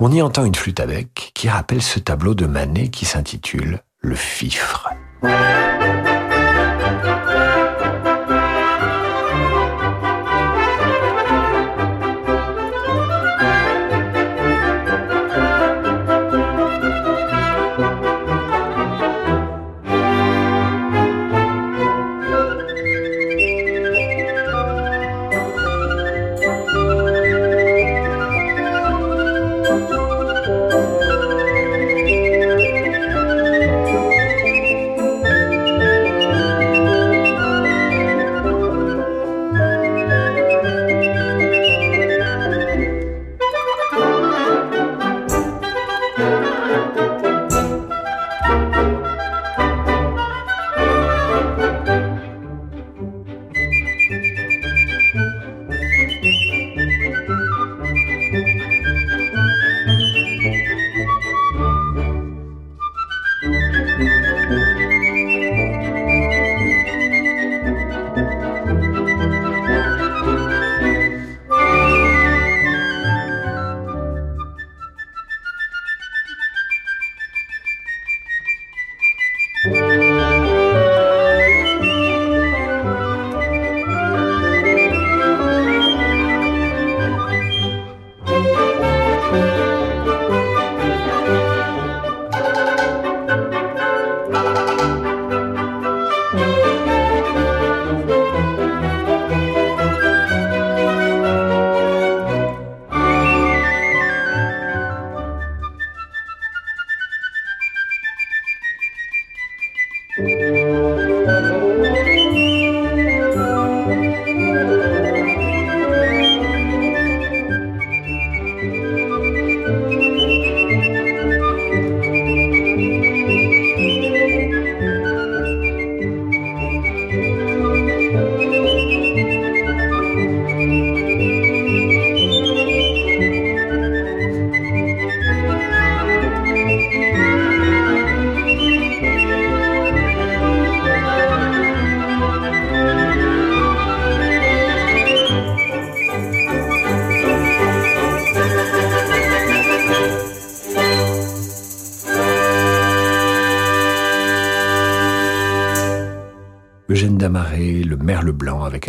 On 0.00 0.10
y 0.10 0.20
entend 0.20 0.44
une 0.44 0.56
flûte 0.56 0.80
avec 0.80 1.30
qui 1.32 1.48
rappelle 1.48 1.80
ce 1.80 2.00
tableau 2.00 2.34
de 2.34 2.46
Manet 2.46 2.88
qui 2.88 3.04
s'intitule 3.04 3.84
Le 4.00 4.16
Fifre. 4.16 4.88
Thank 5.26 5.90
you. 5.90 5.95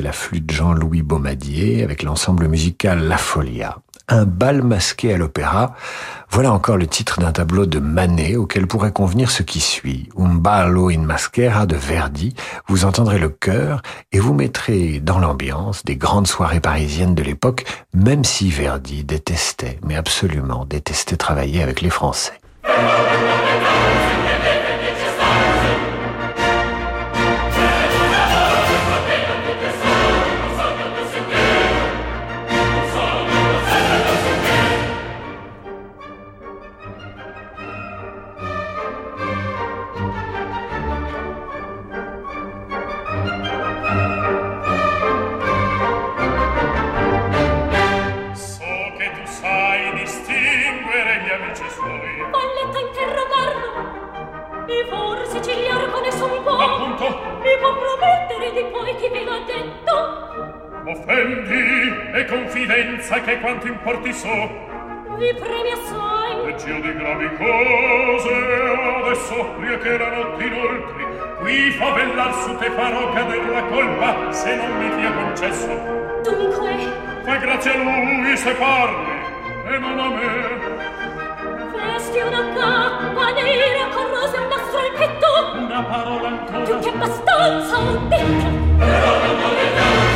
La 0.07 0.13
flûte 0.13 0.49
Jean-Louis 0.53 1.01
Baumadier, 1.01 1.83
avec 1.83 2.01
l'ensemble 2.01 2.47
musical 2.47 3.09
La 3.09 3.17
Folia. 3.17 3.79
Un 4.07 4.23
bal 4.23 4.61
masqué 4.61 5.13
à 5.13 5.17
l'opéra, 5.17 5.75
voilà 6.29 6.53
encore 6.53 6.77
le 6.77 6.87
titre 6.87 7.19
d'un 7.19 7.33
tableau 7.33 7.65
de 7.65 7.79
Manet 7.79 8.37
auquel 8.37 8.67
pourrait 8.67 8.93
convenir 8.93 9.29
ce 9.29 9.43
qui 9.43 9.59
suit. 9.59 10.07
Un 10.17 10.35
ballo 10.35 10.87
in 10.87 10.99
maschera 10.99 11.65
de 11.65 11.75
Verdi. 11.75 12.33
Vous 12.69 12.85
entendrez 12.85 13.19
le 13.19 13.27
chœur 13.27 13.81
et 14.13 14.19
vous 14.21 14.33
mettrez 14.33 15.01
dans 15.01 15.19
l'ambiance 15.19 15.83
des 15.83 15.97
grandes 15.97 16.27
soirées 16.27 16.61
parisiennes 16.61 17.13
de 17.13 17.23
l'époque, 17.23 17.65
même 17.93 18.23
si 18.23 18.49
Verdi 18.49 19.03
détestait, 19.03 19.77
mais 19.85 19.97
absolument 19.97 20.63
détestait 20.63 21.17
travailler 21.17 21.61
avec 21.61 21.81
les 21.81 21.89
Français. 21.89 22.39
Confidenza 62.97 63.21
che 63.21 63.39
quanto 63.39 63.67
importi 63.67 64.13
so. 64.13 64.27
Vi 65.17 65.33
premi 65.39 65.71
assai. 65.71 66.45
Leggio 66.45 66.79
di 66.79 66.93
gravi 66.93 67.29
cose 67.37 68.33
adesso 69.03 69.55
io 69.61 69.77
che 69.79 69.97
la 69.97 70.09
notte 70.09 70.43
inoltre 70.43 71.35
qui 71.39 71.71
favellar 71.71 72.33
su 72.43 72.55
te 72.57 72.69
farò 72.71 73.11
cader 73.13 73.49
la 73.49 73.63
colpa 73.63 74.31
se 74.31 74.55
non 74.55 74.77
mi 74.77 74.91
fia 74.99 75.11
concesso. 75.11 75.67
Dunque. 76.23 76.75
Fai 77.23 77.39
grazie 77.39 77.71
a 77.71 77.77
lui 77.77 78.37
se 78.37 78.51
parli 78.53 79.11
e 79.65 79.77
non 79.77 79.99
a 79.99 80.09
me. 80.09 80.85
Vesti 81.71 82.19
una 82.19 82.43
cappa 82.53 83.31
nera 83.31 83.87
con 83.93 84.09
rose 84.09 84.37
un 84.37 84.47
nastro 84.47 84.79
al 84.79 84.91
petto. 84.97 85.27
Una 85.57 85.83
parola 85.83 86.27
ancora. 86.27 86.63
Più 86.63 86.79
che 86.79 86.89
abbastanza 86.89 87.77
ho 87.77 87.97
detto 88.07 88.67
però 88.77 89.25
non 89.25 89.41
voglio 89.41 89.67
Extrait 89.67 90.06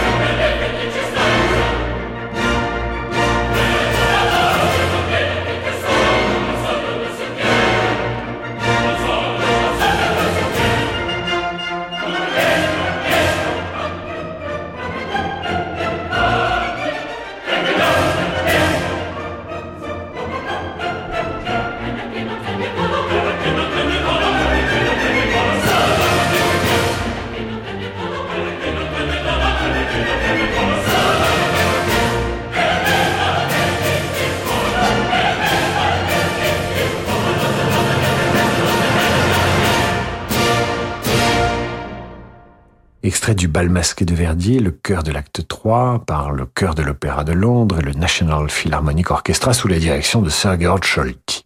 bal 43.62 43.70
masqué 43.70 44.06
de 44.06 44.16
Verdi, 44.16 44.58
le 44.58 44.72
chœur 44.72 45.04
de 45.04 45.12
l'acte 45.12 45.48
3, 45.48 46.06
par 46.08 46.32
le 46.32 46.48
chœur 46.48 46.74
de 46.74 46.82
l'Opéra 46.82 47.24
de 47.24 47.32
Londres 47.32 47.78
et 47.78 47.84
le 47.84 47.92
National 47.92 48.50
Philharmonic 48.50 49.12
Orchestra 49.12 49.54
sous 49.54 49.68
la 49.68 49.78
direction 49.78 50.24
de 50.24 50.32
Sir 50.32 50.60
Georg 50.60 50.84
Scholti. 50.84 51.46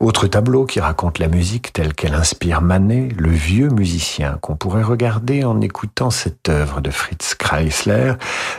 Autre 0.00 0.26
tableau 0.26 0.66
qui 0.66 0.80
raconte 0.80 1.20
la 1.20 1.28
musique 1.28 1.72
telle 1.72 1.94
qu'elle 1.94 2.14
inspire 2.14 2.60
Manet, 2.60 3.10
le 3.16 3.30
vieux 3.30 3.68
musicien 3.68 4.38
qu'on 4.42 4.56
pourrait 4.56 4.82
regarder 4.82 5.44
en 5.44 5.60
écoutant 5.60 6.10
cette 6.10 6.48
œuvre 6.48 6.80
de 6.80 6.90
Fritz 6.90 7.36
Kreisler, 7.36 8.14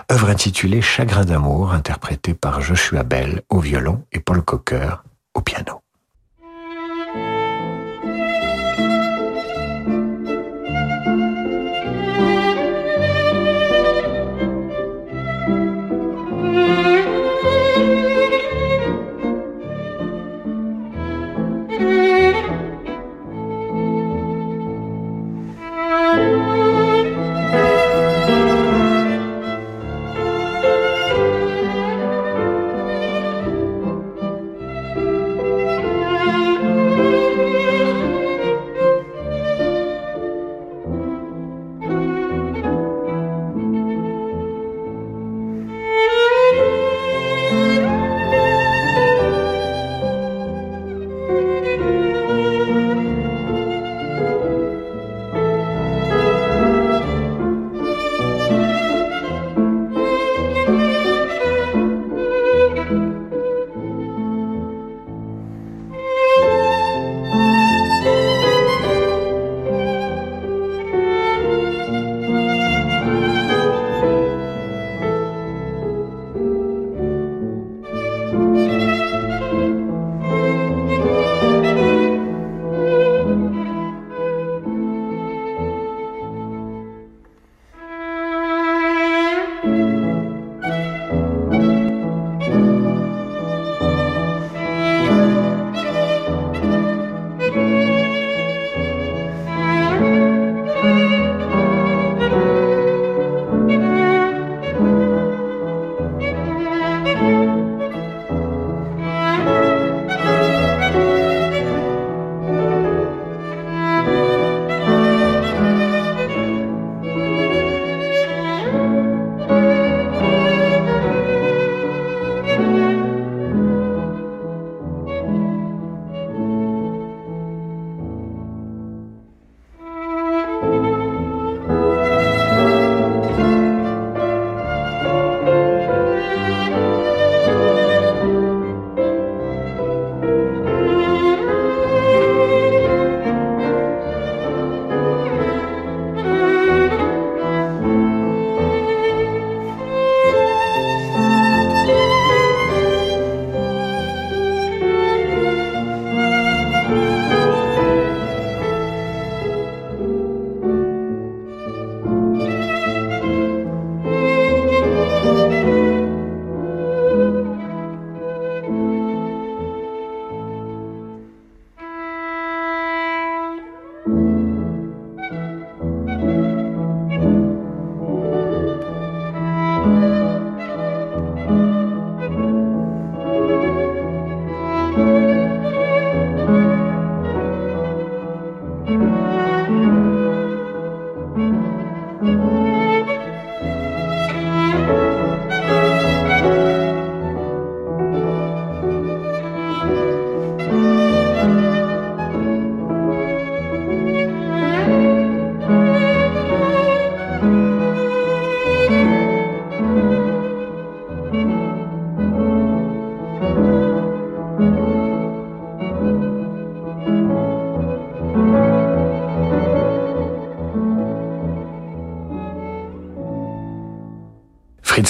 œuvre 0.10 0.30
intitulée 0.30 0.82
Chagrin 0.82 1.26
d'amour, 1.26 1.74
interprétée 1.74 2.34
par 2.34 2.62
Joshua 2.62 3.04
Bell 3.04 3.42
au 3.50 3.60
violon 3.60 4.06
et 4.14 4.22
Paul 4.22 4.42
Cocker 4.42 5.04
au 5.34 5.42
piano. 5.42 5.82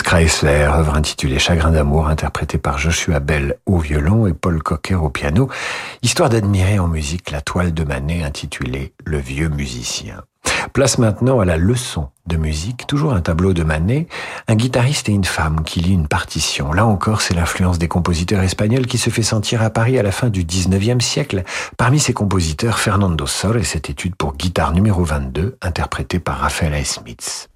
Chrysler, 0.10 0.68
œuvre 0.68 0.96
intitulée 0.96 1.38
Chagrin 1.38 1.70
d'amour, 1.70 2.08
interprétée 2.08 2.58
par 2.58 2.80
Joshua 2.80 3.20
Bell 3.20 3.60
au 3.68 3.78
violon 3.78 4.26
et 4.26 4.34
Paul 4.34 4.64
Cocker 4.64 4.96
au 4.96 5.12
piano, 5.12 5.52
histoire 6.02 6.30
d'admirer 6.30 6.80
en 6.80 6.88
musique 6.88 7.30
la 7.30 7.42
toile 7.42 7.76
de 7.76 7.84
Manet 7.84 8.24
intitulée 8.24 8.92
Le 9.06 9.20
vieux 9.20 9.50
musicien. 9.50 10.24
Place 10.74 10.98
maintenant 10.98 11.40
à 11.42 11.46
la 11.46 11.58
leçon 11.58 12.10
de 12.26 12.38
musique, 12.38 12.88
toujours 12.88 13.14
un 13.14 13.22
tableau 13.22 13.54
de 13.54 13.62
Manet, 13.62 14.08
un 14.48 14.56
guitariste 14.56 15.10
et 15.10 15.12
une 15.12 15.26
femme 15.26 15.64
qui 15.64 15.80
lit 15.80 15.94
une 15.94 16.08
partition. 16.08 16.74
Là 16.74 16.88
encore, 16.88 17.22
c'est 17.22 17.36
l'influence 17.36 17.78
des 17.78 17.88
compositeurs 17.88 18.42
espagnols 18.42 18.88
qui 18.88 18.98
se 18.98 19.12
fait 19.12 19.22
sentir 19.22 19.62
à 19.62 19.70
Paris 19.70 20.00
à 20.00 20.04
la 20.04 20.12
fin 20.12 20.30
du 20.30 20.44
19e 20.44 21.02
siècle. 21.02 21.44
Parmi 21.78 22.00
ces 22.00 22.14
compositeurs, 22.14 22.80
Fernando 22.80 23.28
Sol 23.28 23.60
et 23.60 23.64
cette 23.64 23.92
étude 23.92 24.16
pour 24.16 24.36
guitare 24.36 24.74
numéro 24.74 25.04
22, 25.04 25.60
interprétée 25.62 26.18
par 26.18 26.40
Raphaël. 26.40 26.84
Smith. 26.84 27.48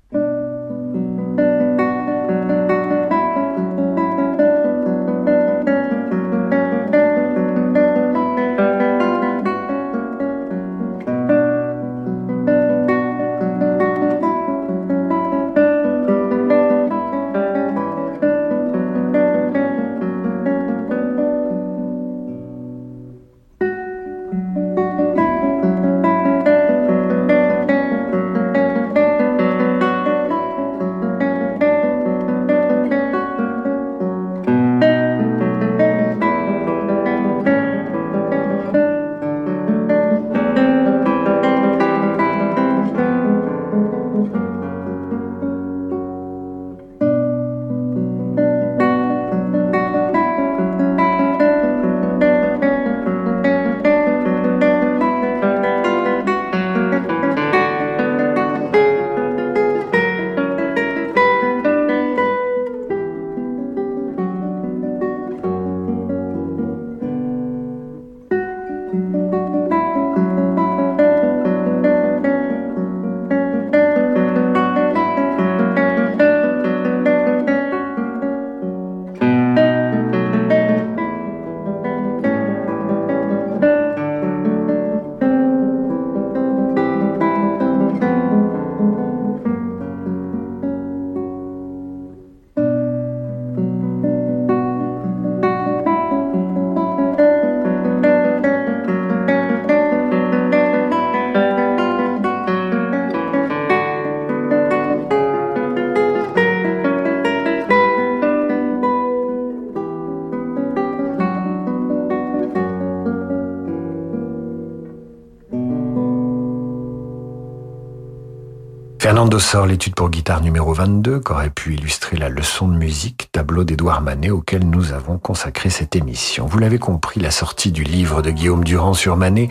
Sort 119.40 119.66
l'étude 119.66 119.96
pour 119.96 120.12
guitare 120.12 120.42
numéro 120.42 120.74
22 120.74 121.20
qu'aurait 121.20 121.50
pu 121.50 121.74
illustrer 121.74 122.18
la 122.18 122.30
leçon 122.30 122.68
de 122.68 122.76
musique, 122.76 123.30
tableau 123.32 123.64
d'Édouard 123.64 124.02
Manet 124.02 124.30
auquel 124.30 124.70
nous 124.70 124.94
avons 124.94 125.18
consacré 125.18 125.72
cette 125.72 125.96
émission. 125.96 126.46
Vous 126.46 126.60
l'avez 126.60 126.78
compris, 126.78 127.20
la 127.20 127.32
sortie 127.32 127.72
du 127.72 127.84
livre 127.84 128.22
de 128.22 128.30
Guillaume 128.30 128.64
Durand 128.64 128.94
sur 128.94 129.18
Manet 129.18 129.50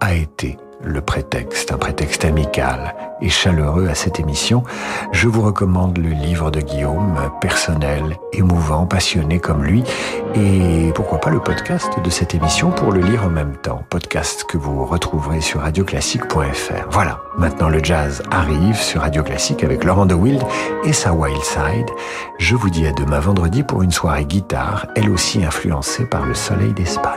a 0.00 0.14
été 0.14 0.56
le 0.82 1.02
prétexte, 1.02 1.72
un 1.72 1.78
prétexte 1.78 2.24
amical 2.24 2.94
et 3.20 3.28
chaleureux 3.28 3.88
à 3.88 3.94
cette 3.94 4.20
émission, 4.20 4.62
je 5.12 5.28
vous 5.28 5.42
recommande 5.42 5.98
le 5.98 6.10
livre 6.10 6.50
de 6.50 6.60
Guillaume, 6.60 7.16
personnel, 7.40 8.16
émouvant, 8.32 8.86
passionné 8.86 9.38
comme 9.38 9.64
lui, 9.64 9.84
et 10.34 10.92
pourquoi 10.94 11.20
pas 11.20 11.30
le 11.30 11.40
podcast 11.40 11.90
de 12.02 12.10
cette 12.10 12.34
émission 12.34 12.70
pour 12.70 12.92
le 12.92 13.00
lire 13.00 13.24
en 13.24 13.30
même 13.30 13.56
temps, 13.56 13.84
podcast 13.90 14.44
que 14.44 14.58
vous 14.58 14.84
retrouverez 14.84 15.40
sur 15.40 15.60
radioclassique.fr. 15.60 16.88
Voilà, 16.90 17.20
maintenant 17.36 17.68
le 17.68 17.82
jazz 17.82 18.22
arrive 18.30 18.76
sur 18.76 19.00
Radio 19.00 19.22
Classique 19.22 19.64
avec 19.64 19.84
Laurent 19.84 20.06
de 20.06 20.14
Wild 20.14 20.42
et 20.84 20.92
sa 20.92 21.12
Wild 21.12 21.42
Side. 21.42 21.90
Je 22.38 22.54
vous 22.54 22.70
dis 22.70 22.86
à 22.86 22.92
demain 22.92 23.20
vendredi 23.20 23.62
pour 23.62 23.82
une 23.82 23.92
soirée 23.92 24.24
guitare, 24.24 24.86
elle 24.96 25.10
aussi 25.10 25.44
influencée 25.44 26.04
par 26.04 26.24
le 26.24 26.34
soleil 26.34 26.72
d'Espagne. 26.72 27.14